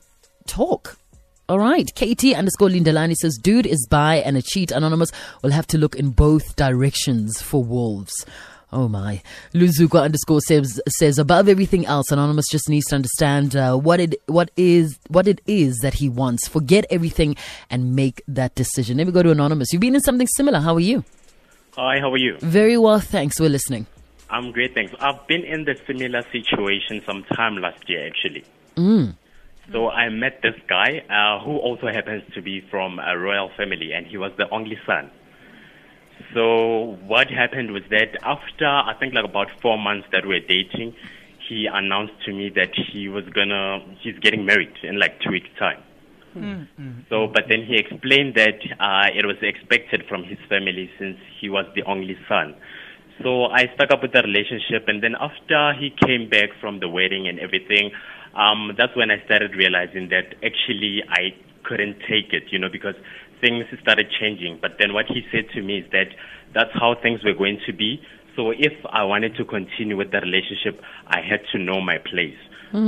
talk. 0.46 0.96
All 1.48 1.58
right. 1.58 1.92
KT 1.94 2.34
underscore 2.34 2.68
Lindelani 2.68 3.14
says, 3.14 3.38
dude 3.40 3.66
is 3.66 3.86
bi 3.88 4.16
and 4.16 4.36
a 4.36 4.42
cheat. 4.42 4.72
Anonymous 4.72 5.10
will 5.42 5.52
have 5.52 5.66
to 5.68 5.78
look 5.78 5.94
in 5.94 6.10
both 6.10 6.56
directions 6.56 7.40
for 7.40 7.62
wolves. 7.62 8.12
Oh 8.72 8.88
my. 8.88 9.22
Luzuko 9.54 10.02
underscore 10.02 10.40
says, 10.40 10.80
says 10.88 11.20
above 11.20 11.48
everything 11.48 11.86
else, 11.86 12.10
Anonymous 12.10 12.46
just 12.50 12.68
needs 12.68 12.86
to 12.86 12.96
understand 12.96 13.54
uh, 13.54 13.76
what 13.76 14.00
it 14.00 14.20
what 14.26 14.50
is 14.56 14.98
what 15.06 15.28
it 15.28 15.40
is 15.46 15.78
that 15.82 15.94
he 15.94 16.08
wants. 16.08 16.48
Forget 16.48 16.84
everything 16.90 17.36
and 17.70 17.94
make 17.94 18.22
that 18.26 18.56
decision. 18.56 18.96
Let 18.96 19.06
me 19.06 19.12
go 19.12 19.22
to 19.22 19.30
Anonymous. 19.30 19.72
You've 19.72 19.80
been 19.80 19.94
in 19.94 20.00
something 20.00 20.26
similar. 20.26 20.58
How 20.58 20.74
are 20.74 20.80
you? 20.80 21.04
Hi, 21.76 22.00
how 22.00 22.10
are 22.12 22.16
you? 22.16 22.38
Very 22.40 22.76
well, 22.76 22.98
thanks. 22.98 23.38
We're 23.38 23.50
listening. 23.50 23.86
I'm 24.28 24.52
great, 24.52 24.74
thanks. 24.74 24.92
I've 25.00 25.26
been 25.28 25.44
in 25.44 25.64
the 25.64 25.76
similar 25.86 26.22
situation 26.32 27.02
sometime 27.06 27.56
last 27.58 27.88
year, 27.88 28.06
actually. 28.06 28.44
So 29.72 29.88
I 29.88 30.08
met 30.10 30.42
this 30.42 30.54
guy 30.68 31.02
uh, 31.10 31.44
who 31.44 31.56
also 31.58 31.86
happens 31.88 32.22
to 32.34 32.42
be 32.42 32.60
from 32.70 32.98
a 32.98 33.18
royal 33.18 33.50
family, 33.56 33.92
and 33.92 34.06
he 34.06 34.16
was 34.16 34.32
the 34.36 34.48
only 34.50 34.78
son. 34.86 35.10
So 36.34 36.96
what 37.06 37.28
happened 37.30 37.72
was 37.72 37.82
that 37.90 38.16
after 38.22 38.66
I 38.66 38.94
think 38.98 39.14
like 39.14 39.24
about 39.24 39.48
four 39.60 39.78
months 39.78 40.08
that 40.12 40.24
we 40.24 40.34
were 40.34 40.46
dating, 40.46 40.94
he 41.48 41.66
announced 41.72 42.14
to 42.26 42.32
me 42.32 42.50
that 42.54 42.74
he 42.74 43.08
was 43.08 43.24
gonna 43.30 43.78
he's 44.00 44.18
getting 44.20 44.44
married 44.46 44.72
in 44.82 44.98
like 44.98 45.20
two 45.20 45.30
weeks 45.30 45.48
time. 45.58 45.82
So, 47.08 47.26
but 47.28 47.44
then 47.48 47.64
he 47.64 47.76
explained 47.76 48.34
that 48.34 48.60
uh, 48.78 49.08
it 49.14 49.24
was 49.24 49.36
expected 49.40 50.04
from 50.08 50.22
his 50.24 50.38
family 50.48 50.90
since 50.98 51.16
he 51.40 51.48
was 51.48 51.64
the 51.74 51.82
only 51.84 52.16
son. 52.28 52.54
So 53.22 53.46
I 53.46 53.72
stuck 53.74 53.90
up 53.90 54.02
with 54.02 54.12
the 54.12 54.22
relationship, 54.22 54.88
and 54.88 55.02
then 55.02 55.14
after 55.18 55.72
he 55.78 55.90
came 56.04 56.28
back 56.28 56.50
from 56.60 56.80
the 56.80 56.88
wedding 56.88 57.28
and 57.28 57.38
everything, 57.40 57.92
um, 58.34 58.72
that's 58.76 58.94
when 58.94 59.10
I 59.10 59.24
started 59.24 59.56
realizing 59.56 60.10
that 60.10 60.36
actually 60.44 61.02
I 61.08 61.32
couldn't 61.64 61.98
take 62.00 62.32
it, 62.32 62.44
you 62.52 62.58
know, 62.58 62.68
because 62.70 62.94
things 63.40 63.64
started 63.82 64.06
changing. 64.20 64.58
But 64.60 64.72
then 64.78 64.92
what 64.92 65.06
he 65.06 65.22
said 65.32 65.48
to 65.54 65.62
me 65.62 65.78
is 65.78 65.90
that 65.92 66.08
that's 66.54 66.70
how 66.74 66.94
things 67.00 67.24
were 67.24 67.34
going 67.34 67.58
to 67.66 67.72
be. 67.72 68.00
So 68.36 68.50
if 68.50 68.72
I 68.92 69.02
wanted 69.04 69.34
to 69.36 69.44
continue 69.44 69.96
with 69.96 70.12
the 70.12 70.20
relationship, 70.20 70.80
I 71.08 71.20
had 71.22 71.40
to 71.52 71.58
know 71.58 71.80
my 71.80 71.98
place. 71.98 72.36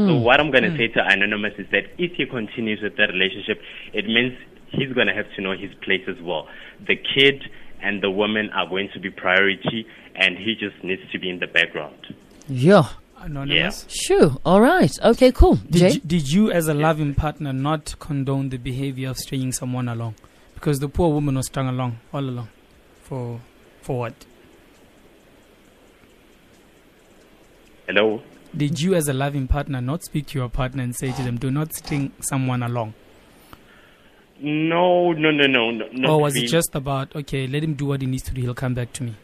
So 0.08 0.16
what 0.16 0.40
I'm 0.40 0.50
going 0.50 0.64
to 0.64 0.76
say 0.76 0.88
to 0.88 1.00
Anonymous 1.06 1.54
is 1.56 1.66
that 1.70 1.84
if 1.96 2.12
he 2.16 2.26
continues 2.26 2.82
with 2.82 2.96
the 2.96 3.06
relationship, 3.06 3.62
it 3.94 4.04
means 4.06 4.36
he's 4.70 4.92
going 4.92 5.06
to 5.06 5.14
have 5.14 5.26
to 5.36 5.40
know 5.40 5.52
his 5.52 5.70
place 5.82 6.02
as 6.08 6.16
well. 6.20 6.48
The 6.86 6.96
kid 6.96 7.42
and 7.82 8.02
the 8.02 8.10
woman 8.10 8.50
are 8.50 8.66
going 8.68 8.88
to 8.94 9.00
be 9.00 9.10
priority, 9.10 9.86
and 10.14 10.36
he 10.36 10.54
just 10.54 10.82
needs 10.82 11.02
to 11.12 11.18
be 11.18 11.30
in 11.30 11.38
the 11.38 11.46
background. 11.46 12.14
Yeah. 12.48 12.88
Anonymous. 13.20 13.84
Sure. 13.88 14.36
All 14.44 14.60
right. 14.60 14.90
Okay, 15.02 15.32
cool. 15.32 15.56
Did 15.56 15.78
Jay? 15.78 15.90
you, 15.92 16.00
did 16.00 16.30
you, 16.30 16.50
as 16.52 16.68
a 16.68 16.74
loving 16.74 17.14
partner, 17.14 17.52
not 17.52 17.98
condone 17.98 18.48
the 18.50 18.58
behavior 18.58 19.10
of 19.10 19.18
stringing 19.18 19.52
someone 19.52 19.88
along? 19.88 20.14
Because 20.54 20.78
the 20.78 20.88
poor 20.88 21.10
woman 21.12 21.34
was 21.36 21.46
strung 21.46 21.68
along 21.68 21.98
all 22.12 22.20
along. 22.20 22.48
For 23.02 23.40
for 23.82 23.98
what? 23.98 24.14
Hello? 27.86 28.22
Did 28.56 28.80
you, 28.80 28.94
as 28.94 29.08
a 29.08 29.12
loving 29.12 29.46
partner, 29.48 29.80
not 29.80 30.04
speak 30.04 30.26
to 30.28 30.38
your 30.38 30.48
partner 30.48 30.82
and 30.82 30.94
say 30.94 31.12
to 31.12 31.22
them, 31.22 31.38
"Do 31.38 31.50
not 31.50 31.74
string 31.74 32.12
someone 32.20 32.62
along"? 32.62 32.94
No, 34.40 35.12
no, 35.12 35.30
no, 35.30 35.46
no, 35.46 35.70
no. 35.70 36.14
or 36.14 36.22
was 36.22 36.36
it 36.36 36.46
just 36.46 36.74
about 36.74 37.14
okay, 37.16 37.46
let 37.46 37.64
him 37.64 37.74
do 37.74 37.86
what 37.86 38.00
he 38.00 38.06
needs 38.06 38.22
to 38.24 38.32
do, 38.32 38.42
he'll 38.42 38.54
come 38.54 38.74
back 38.74 38.92
to 38.94 39.02
me? 39.02 39.16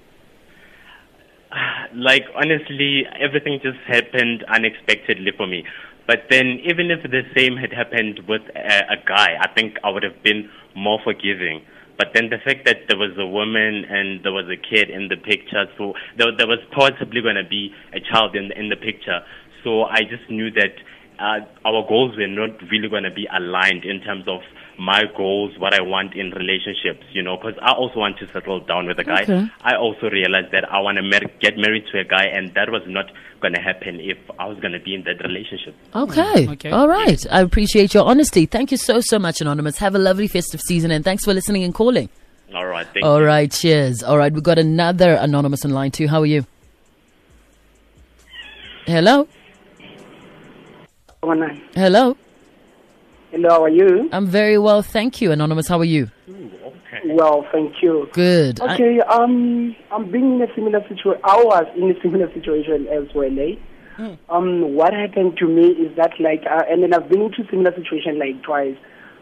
like 1.94 2.24
honestly 2.35 3.05
everything 3.20 3.61
just 3.62 3.79
happened 3.87 4.44
unexpectedly 4.48 5.33
for 5.37 5.46
me 5.46 5.64
but 6.07 6.27
then 6.31 6.59
even 6.64 6.90
if 6.90 7.03
the 7.03 7.22
same 7.37 7.57
had 7.57 7.72
happened 7.72 8.20
with 8.29 8.42
a, 8.55 8.79
a 8.92 8.98
guy 9.07 9.37
i 9.40 9.48
think 9.55 9.77
i 9.85 9.90
would 9.90 10.03
have 10.03 10.22
been 10.22 10.48
more 10.74 10.98
forgiving 11.05 11.62
but 11.96 12.09
then 12.14 12.29
the 12.29 12.38
fact 12.44 12.66
that 12.66 12.79
there 12.88 12.98
was 12.98 13.14
a 13.18 13.27
woman 13.27 13.85
and 13.88 14.24
there 14.24 14.33
was 14.33 14.46
a 14.50 14.59
kid 14.59 14.90
in 14.90 15.09
the 15.09 15.16
picture 15.16 15.66
so 15.79 15.94
there, 16.18 16.35
there 16.37 16.48
was 16.48 16.59
possibly 16.72 17.20
going 17.20 17.37
to 17.37 17.48
be 17.48 17.72
a 17.92 18.00
child 18.00 18.35
in 18.35 18.48
the, 18.48 18.59
in 18.59 18.68
the 18.68 18.77
picture 18.77 19.20
so 19.62 19.85
i 19.85 20.00
just 20.00 20.29
knew 20.29 20.50
that 20.50 20.74
uh, 21.18 21.40
our 21.64 21.87
goals 21.88 22.16
were 22.16 22.27
not 22.27 22.61
really 22.70 22.88
going 22.88 23.05
to 23.05 23.11
be 23.11 23.27
aligned 23.33 23.85
in 23.85 24.00
terms 24.00 24.24
of 24.27 24.40
my 24.79 25.05
goals, 25.16 25.53
what 25.59 25.72
I 25.72 25.83
want 25.83 26.14
in 26.14 26.31
relationships, 26.31 27.07
you 27.12 27.22
know, 27.22 27.37
because 27.37 27.55
I 27.62 27.72
also 27.72 28.00
want 28.00 28.18
to 28.18 28.27
settle 28.33 28.61
down 28.61 28.87
with 28.87 28.98
a 28.98 29.05
guy. 29.05 29.22
Okay. 29.22 29.46
I 29.62 29.77
also 29.77 30.11
realized 30.11 30.53
that 30.53 30.64
I 30.70 30.81
want 30.81 30.96
to 30.96 31.03
mar- 31.03 31.31
get 31.40 31.57
married 31.57 31.85
to 31.92 32.00
a 32.00 32.05
guy, 32.05 32.24
and 32.24 32.53
that 32.55 32.70
was 32.70 32.83
not 32.87 33.07
going 33.40 33.55
to 33.55 33.61
happen 33.61 34.00
if 34.00 34.18
I 34.38 34.46
was 34.46 34.59
going 34.59 34.72
to 34.72 34.81
be 34.81 34.94
in 34.94 35.05
that 35.05 35.22
relationship. 35.22 35.77
Okay. 35.94 36.48
Okay. 36.48 36.70
All 36.70 36.88
right. 36.88 37.24
I 37.31 37.40
appreciate 37.40 37.94
your 37.94 38.05
honesty. 38.05 38.46
Thank 38.46 38.72
you 38.72 38.77
so, 38.77 39.00
so 39.00 39.18
much, 39.18 39.40
Anonymous. 39.40 39.79
Have 39.79 39.94
a 39.94 39.98
lovely 39.98 40.27
festive 40.27 40.61
season 40.61 40.90
and 40.90 41.05
thanks 41.05 41.24
for 41.24 41.33
listening 41.33 41.62
and 41.62 41.72
calling. 41.74 42.09
All 42.55 42.66
right, 42.66 42.87
thank 42.92 43.05
All 43.05 43.20
you. 43.20 43.27
right. 43.27 43.50
Cheers. 43.50 44.03
All 44.03 44.16
right. 44.16 44.33
We've 44.33 44.42
got 44.42 44.59
another 44.59 45.14
Anonymous 45.14 45.64
in 45.64 45.70
line 45.72 45.90
too. 45.90 46.09
How 46.09 46.20
are 46.20 46.27
you? 46.27 46.46
Hello? 48.87 49.27
Hello, 51.25 51.49
Hello? 53.33 53.49
how 53.49 53.65
are 53.65 53.69
you? 53.71 54.11
I'm 54.13 54.27
very 54.27 54.59
well. 54.59 54.83
Thank 54.83 55.23
you. 55.23 55.33
Anonymous, 55.33 55.67
how 55.69 55.79
are 55.79 55.85
you? 55.85 56.11
Well, 57.07 57.47
thank 57.51 57.83
you. 57.83 58.11
Good. 58.13 58.61
I- 58.61 58.75
Okay, 58.75 59.01
um, 59.01 59.75
I'm 59.91 60.11
being 60.11 60.35
in 60.35 60.43
a 60.43 60.55
similar 60.55 60.83
situation. 60.87 61.23
I 61.25 61.37
was 61.43 61.67
in 61.77 61.91
a 61.91 62.01
similar 62.03 62.31
situation 62.35 62.87
as 62.89 63.05
well, 63.15 63.39
eh? 63.39 63.57
Um, 64.29 64.75
what 64.75 64.93
happened 64.93 65.39
to 65.39 65.47
me 65.49 65.69
is 65.69 65.97
that, 65.97 66.13
like, 66.21 66.45
uh, 66.45 66.65
and 66.69 66.83
then 66.83 66.93
I've 66.93 67.09
been 67.09 67.23
into 67.23 67.47
similar 67.49 67.73
situation 67.75 68.19
like 68.19 68.43
twice. 68.43 68.77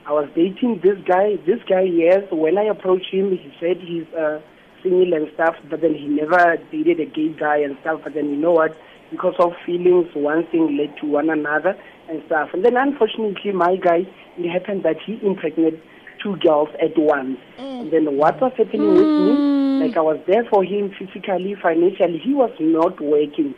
I 0.04 0.10
was 0.12 0.28
dating 0.34 0.80
this 0.82 0.98
guy. 1.06 1.36
This 1.46 1.60
guy, 1.68 1.82
yes. 1.82 2.24
When 2.32 2.58
I 2.58 2.64
approached 2.64 3.10
him, 3.14 3.30
he 3.30 3.52
said 3.60 3.76
he's 3.76 4.06
uh, 4.12 4.40
single 4.82 5.14
and 5.14 5.30
stuff, 5.34 5.54
but 5.70 5.80
then 5.82 5.94
he 5.94 6.08
never 6.08 6.56
dated 6.72 6.98
a 6.98 7.04
gay 7.04 7.28
guy 7.28 7.58
and 7.58 7.76
stuff. 7.82 8.00
But 8.02 8.14
then 8.14 8.28
you 8.30 8.36
know 8.36 8.50
what? 8.52 8.76
Because 9.12 9.34
of 9.38 9.52
feelings, 9.66 10.08
one 10.14 10.46
thing 10.46 10.76
led 10.78 10.96
to 10.98 11.06
one 11.06 11.28
another 11.28 11.76
and 12.12 12.22
stuff. 12.26 12.50
And 12.52 12.64
then 12.64 12.76
unfortunately, 12.76 13.52
my 13.52 13.76
guy, 13.76 14.06
it 14.36 14.50
happened 14.50 14.84
that 14.84 14.96
he 15.04 15.18
impregnated 15.24 15.80
two 16.22 16.36
girls 16.36 16.68
at 16.80 16.96
once. 16.96 17.38
And 17.58 17.92
then 17.92 18.16
what 18.16 18.40
was 18.40 18.52
happening 18.56 18.94
with 18.94 19.06
me? 19.06 19.86
Like 19.86 19.96
I 19.96 20.00
was 20.00 20.20
there 20.26 20.44
for 20.44 20.62
him 20.62 20.92
physically, 20.98 21.56
financially. 21.60 22.18
He 22.18 22.34
was 22.34 22.52
not 22.60 23.00
working 23.00 23.54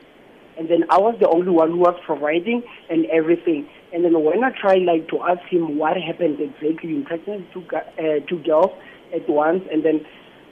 and 0.56 0.68
then 0.68 0.84
I 0.90 0.98
was 0.98 1.16
the 1.20 1.28
only 1.28 1.50
one 1.50 1.70
who 1.70 1.78
was 1.78 1.98
providing 2.06 2.62
and 2.88 3.06
everything. 3.06 3.68
And 3.92 4.04
then 4.04 4.22
when 4.22 4.44
I 4.44 4.50
tried 4.50 4.82
like 4.82 5.08
to 5.08 5.22
ask 5.22 5.42
him 5.48 5.78
what 5.78 5.96
happened 5.96 6.40
exactly, 6.40 6.94
impregnated 6.94 7.46
two 7.52 7.64
uh, 7.74 8.20
two 8.28 8.38
girls 8.42 8.70
at 9.14 9.28
once, 9.28 9.62
and 9.70 9.84
then 9.84 10.04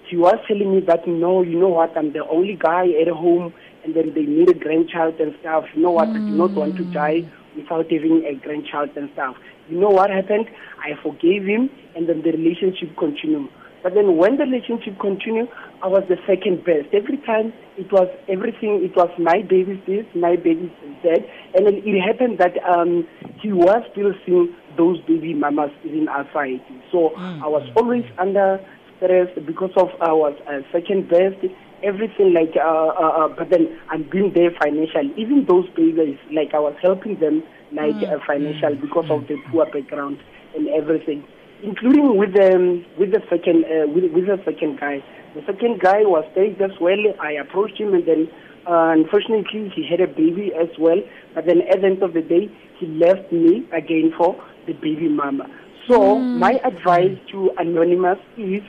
he 0.08 0.16
was 0.16 0.38
telling 0.46 0.74
me 0.74 0.80
that 0.86 1.06
no, 1.06 1.42
you 1.42 1.58
know 1.58 1.68
what, 1.68 1.96
I'm 1.96 2.12
the 2.12 2.26
only 2.26 2.56
guy 2.56 2.88
at 3.00 3.08
home, 3.08 3.54
and 3.84 3.94
then 3.94 4.12
they 4.14 4.22
need 4.22 4.50
a 4.50 4.54
grandchild 4.54 5.20
and 5.20 5.34
stuff. 5.40 5.64
You 5.74 5.82
know 5.82 5.90
what, 5.90 6.08
I 6.10 6.20
do 6.20 6.32
not 6.32 6.56
want 6.56 6.76
to 6.76 6.84
die 6.84 7.30
without 7.56 7.90
having 7.90 8.24
a 8.26 8.34
grandchild 8.34 8.90
and 8.96 9.10
stuff. 9.12 9.36
You 9.68 9.78
know 9.78 9.90
what 9.90 10.10
happened? 10.10 10.46
I 10.78 11.00
forgave 11.02 11.44
him, 11.44 11.70
and 11.94 12.08
then 12.08 12.22
the 12.22 12.32
relationship 12.32 12.96
continued. 12.98 13.48
But 13.82 13.94
then 13.94 14.16
when 14.16 14.36
the 14.38 14.44
relationship 14.44 14.98
continued, 15.00 15.48
I 15.82 15.88
was 15.88 16.04
the 16.08 16.16
second 16.26 16.64
best. 16.64 16.94
Every 16.94 17.18
time 17.26 17.52
it 17.76 17.90
was 17.90 18.06
everything, 18.28 18.84
it 18.84 18.94
was 18.94 19.10
my 19.18 19.42
baby's 19.42 19.82
this, 19.86 20.06
my 20.14 20.36
baby's 20.36 20.70
that. 21.02 21.26
And 21.54 21.66
then 21.66 21.82
it 21.82 22.00
happened 22.00 22.38
that 22.38 22.62
um, 22.62 23.06
he 23.40 23.52
was 23.52 23.82
still 23.90 24.14
seeing 24.24 24.54
those 24.76 25.00
baby 25.02 25.34
mamas 25.34 25.70
in 25.82 26.08
our 26.08 26.24
society. 26.26 26.62
So 26.92 27.10
I 27.16 27.48
was 27.48 27.68
always 27.76 28.04
under 28.18 28.60
stress 28.96 29.28
because 29.44 29.72
of 29.76 29.88
I 30.00 30.12
was 30.12 30.38
uh, 30.46 30.62
second 30.70 31.08
best, 31.08 31.42
everything 31.84 32.32
like, 32.32 32.54
uh, 32.56 32.62
uh, 32.62 33.26
uh, 33.26 33.28
but 33.28 33.50
then 33.50 33.78
I'm 33.90 34.08
being 34.10 34.32
there 34.34 34.50
financially. 34.62 35.12
Even 35.16 35.46
those 35.48 35.68
babies, 35.70 36.18
like 36.32 36.54
I 36.54 36.58
was 36.58 36.74
helping 36.82 37.18
them 37.20 37.42
like 37.72 37.96
uh, 38.02 38.18
financial 38.26 38.74
because 38.76 39.06
of 39.10 39.26
the 39.28 39.36
poor 39.50 39.66
background 39.66 40.18
and 40.54 40.68
everything 40.68 41.24
including 41.62 42.18
with 42.18 42.34
the 42.34 42.84
with 42.98 43.12
the 43.12 43.22
second 43.30 43.64
uh, 43.64 43.86
with 43.86 44.10
with 44.12 44.26
the 44.26 44.38
second 44.44 44.78
guy. 44.78 45.02
The 45.34 45.42
second 45.46 45.80
guy 45.80 46.02
was 46.02 46.26
staying 46.32 46.60
as 46.60 46.76
well. 46.80 46.98
I 47.20 47.32
approached 47.32 47.78
him, 47.78 47.94
and 47.94 48.06
then 48.06 48.28
uh, 48.68 48.92
unfortunately 48.92 49.72
he 49.74 49.86
had 49.88 50.00
a 50.00 50.06
baby 50.06 50.52
as 50.54 50.68
well. 50.78 51.00
But 51.34 51.46
then 51.46 51.62
at 51.70 51.80
the 51.80 51.86
end 51.86 52.02
of 52.02 52.12
the 52.12 52.20
day, 52.20 52.50
he 52.78 52.86
left 52.86 53.32
me 53.32 53.64
again 53.72 54.12
for 54.16 54.36
the 54.66 54.74
baby 54.74 55.08
mama. 55.08 55.46
So 55.88 56.18
my 56.18 56.60
advice 56.64 57.16
to 57.32 57.50
Anonymous 57.58 58.18
is, 58.36 58.62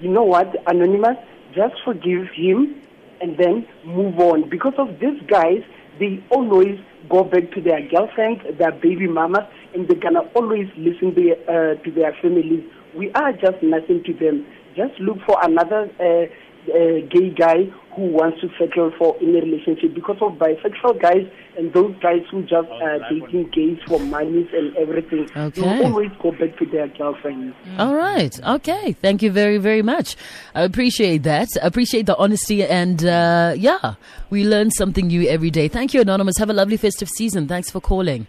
you 0.00 0.10
know 0.10 0.22
what, 0.22 0.54
Anonymous, 0.66 1.16
just 1.54 1.74
forgive 1.84 2.28
him 2.34 2.80
and 3.20 3.36
then 3.38 3.66
move 3.84 4.18
on. 4.18 4.48
Because 4.48 4.74
of 4.78 4.98
these 4.98 5.20
guys, 5.26 5.62
they 5.98 6.22
always 6.30 6.78
go 7.08 7.24
back 7.24 7.50
to 7.52 7.60
their 7.60 7.86
girlfriends, 7.88 8.42
their 8.58 8.72
baby 8.72 9.06
mamas, 9.06 9.44
and 9.74 9.88
they're 9.88 9.98
gonna 9.98 10.28
always 10.34 10.68
listen 10.76 11.14
to, 11.14 11.32
uh, 11.46 11.82
to 11.82 11.90
their 11.90 12.14
families. 12.20 12.64
We 12.94 13.12
are 13.12 13.32
just 13.32 13.62
nothing 13.62 14.02
to 14.04 14.12
them. 14.12 14.46
Just 14.76 14.98
look 15.00 15.18
for 15.26 15.38
another 15.42 15.90
uh, 16.00 16.32
uh, 16.68 17.06
gay 17.10 17.30
guy 17.30 17.64
who 17.94 18.02
wants 18.06 18.40
to 18.40 18.48
settle 18.58 18.90
for 18.96 19.16
in 19.20 19.36
a 19.36 19.40
relationship 19.40 19.94
because 19.94 20.16
of 20.20 20.32
bisexual 20.32 21.00
guys 21.00 21.26
and 21.58 21.72
those 21.74 21.94
guys 22.00 22.22
who 22.30 22.42
just 22.42 22.68
uh, 22.70 22.98
dating 23.10 23.50
gays 23.50 23.78
for 23.86 24.00
money 24.00 24.48
and 24.54 24.74
everything. 24.76 25.28
Okay. 25.36 25.60
will 25.60 25.86
always 25.86 26.10
go 26.22 26.30
back 26.32 26.56
to 26.58 26.66
their 26.66 26.88
girlfriends. 26.88 27.54
All 27.78 27.94
right. 27.94 28.38
Okay. 28.42 28.92
Thank 28.92 29.22
you 29.22 29.30
very, 29.30 29.58
very 29.58 29.82
much. 29.82 30.16
I 30.54 30.62
appreciate 30.62 31.24
that. 31.24 31.48
I 31.62 31.66
appreciate 31.66 32.06
the 32.06 32.16
honesty. 32.16 32.64
And 32.64 33.04
uh, 33.04 33.54
yeah, 33.56 33.94
we 34.30 34.44
learn 34.44 34.70
something 34.70 35.08
new 35.08 35.28
every 35.28 35.50
day. 35.50 35.68
Thank 35.68 35.92
you, 35.92 36.00
Anonymous. 36.00 36.38
Have 36.38 36.50
a 36.50 36.54
lovely 36.54 36.78
festive 36.78 37.10
season. 37.10 37.46
Thanks 37.46 37.70
for 37.70 37.80
calling. 37.80 38.26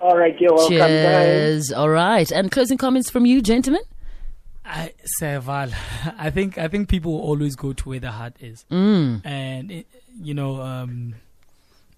All 0.00 0.16
right, 0.18 0.38
you're 0.38 0.54
welcome. 0.54 0.78
Bye. 0.78 1.60
All 1.74 1.88
right. 1.88 2.30
And 2.30 2.52
closing 2.52 2.76
comments 2.76 3.08
from 3.08 3.24
you, 3.24 3.40
gentlemen? 3.40 3.82
I 4.66 4.92
Serval, 5.18 5.70
I 6.18 6.30
think 6.30 6.58
I 6.58 6.68
think 6.68 6.88
people 6.88 7.12
will 7.12 7.20
always 7.22 7.54
go 7.56 7.72
to 7.72 7.88
where 7.88 8.00
the 8.00 8.10
heart 8.10 8.34
is, 8.40 8.64
Mm. 8.70 9.22
and 9.24 9.70
it, 9.70 9.86
you 10.20 10.34
know, 10.34 10.60
um, 10.60 11.14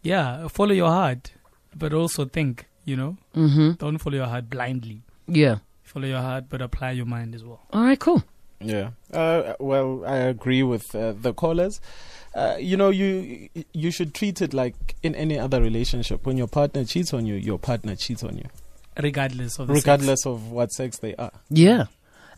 yeah, 0.03 0.49
follow 0.49 0.73
your 0.73 0.91
heart, 0.91 1.33
but 1.77 1.93
also 1.93 2.25
think. 2.25 2.67
You 2.85 2.97
know, 2.97 3.17
Mm-hmm. 3.37 3.73
don't 3.73 3.99
follow 3.99 4.17
your 4.17 4.27
heart 4.29 4.49
blindly. 4.49 5.03
Yeah. 5.27 5.57
Follow 5.83 6.07
your 6.09 6.23
heart, 6.23 6.45
but 6.49 6.63
apply 6.63 6.93
your 6.93 7.05
mind 7.05 7.35
as 7.35 7.45
well. 7.45 7.61
All 7.71 7.83
right. 7.83 7.99
Cool. 8.01 8.23
Yeah. 8.63 8.91
Uh, 9.13 9.53
well, 9.61 10.05
I 10.07 10.17
agree 10.17 10.63
with 10.63 10.95
uh, 10.95 11.13
the 11.13 11.35
callers. 11.35 11.83
Uh, 12.35 12.57
you 12.59 12.79
know, 12.79 12.89
you 12.89 13.51
you 13.75 13.91
should 13.91 14.15
treat 14.15 14.41
it 14.41 14.55
like 14.55 14.97
in 15.03 15.15
any 15.15 15.39
other 15.39 15.61
relationship. 15.61 16.25
When 16.25 16.39
your 16.39 16.47
partner 16.49 16.83
cheats 16.87 17.13
on 17.13 17.27
you, 17.27 17.35
your 17.35 17.59
partner 17.59 17.95
cheats 17.95 18.23
on 18.25 18.39
you, 18.39 18.47
regardless 19.03 19.59
of 19.59 19.67
the 19.67 19.75
regardless 19.75 20.25
of 20.25 20.51
what 20.51 20.73
sex 20.73 20.97
they 20.99 21.15
are. 21.17 21.33
Yeah. 21.51 21.87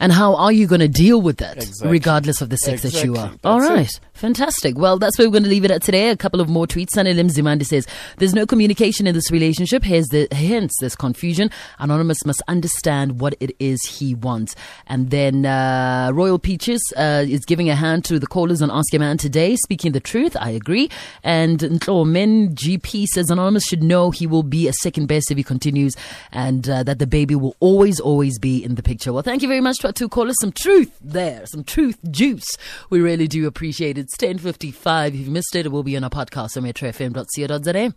And 0.01 0.11
how 0.13 0.35
are 0.35 0.51
you 0.51 0.67
going 0.67 0.81
to 0.81 0.89
deal 0.89 1.21
with 1.21 1.37
that, 1.39 1.59
Exactly. 1.59 1.91
regardless 1.91 2.41
of 2.41 2.49
the 2.49 2.57
sex 2.57 2.83
that 2.83 3.05
you 3.05 3.15
are? 3.17 3.27
Exactly. 3.27 3.41
All 3.51 3.61
That's 3.61 3.97
it. 3.97 4.01
fantastic. 4.15 4.79
Well, 4.79 4.99
that's 4.99 5.19
where 5.19 5.29
we're 5.29 5.33
going 5.33 5.45
to 5.45 5.51
leave 5.51 5.65
it 5.65 5.71
at 5.71 5.83
today. 5.83 6.09
A 6.09 6.17
couple 6.17 6.41
of 6.41 6.49
more 6.49 6.67
tweets. 6.67 6.95
Sanelim 6.97 7.31
Zimandi 7.31 7.67
says, 7.67 7.87
"There's 8.17 8.33
no 8.35 8.47
communication 8.47 9.07
in 9.07 9.15
this 9.15 9.31
relationship. 9.31 9.85
Here's 9.85 10.07
the 10.09 10.27
hence 10.33 10.73
this 10.81 10.97
confusion. 10.97 11.51
Anonymous 11.79 12.25
must 12.25 12.43
understand 12.49 13.21
what 13.21 13.35
it 13.41 13.55
is 13.61 13.79
he 13.85 14.15
wants." 14.15 14.57
And 14.87 15.11
then 15.11 15.45
uh, 15.47 16.11
Royal 16.15 16.39
Peaches 16.39 16.81
uh, 16.97 17.25
is 17.29 17.45
giving 17.45 17.69
a 17.69 17.75
hand 17.75 18.05
to 18.07 18.19
the 18.19 18.27
callers 18.27 18.63
on 18.63 18.71
Ask 18.71 18.95
a 18.95 18.99
Man 18.99 19.19
today, 19.19 19.55
speaking 19.57 19.93
the 19.93 20.01
truth. 20.01 20.35
I 20.41 20.51
agree. 20.51 20.89
And 21.23 21.59
Ntlomen 21.59 22.55
GP 22.55 23.05
says 23.07 23.31
Anonymous 23.31 23.65
should 23.65 23.83
know 23.83 24.11
he 24.11 24.27
will 24.27 24.43
be 24.43 24.67
a 24.67 24.73
second 24.73 25.07
best 25.07 25.31
if 25.31 25.37
he 25.37 25.43
continues, 25.45 25.95
and 26.33 26.69
uh, 26.69 26.83
that 26.85 26.99
the 26.99 27.07
baby 27.07 27.35
will 27.35 27.55
always, 27.61 28.01
always 28.01 28.39
be 28.39 28.65
in 28.65 28.77
the 28.77 28.83
picture. 28.83 29.13
Well, 29.13 29.23
thank 29.23 29.43
you 29.43 29.49
very 29.49 29.61
much 29.61 29.79
to 29.79 29.90
our 29.97 30.09
call 30.09 30.29
us 30.29 30.37
Some 30.41 30.53
truth 30.53 30.97
there, 31.01 31.47
some 31.47 31.65
truth 31.65 31.99
juice. 32.11 32.57
We 32.89 33.01
really 33.01 33.29
do 33.29 33.47
appreciate 33.47 33.99
it. 33.99 34.03
It's 34.03 34.17
ten 34.17 34.39
fifty 34.39 34.71
five. 34.71 35.15
If 35.15 35.21
you 35.21 35.31
missed 35.31 35.55
it, 35.55 35.67
it 35.67 35.73
will 35.73 35.83
be 35.83 35.97
on 35.97 36.05
our 36.05 36.11
podcast 36.11 36.57
on 36.57 36.65
metrofm.co.za. 36.65 37.95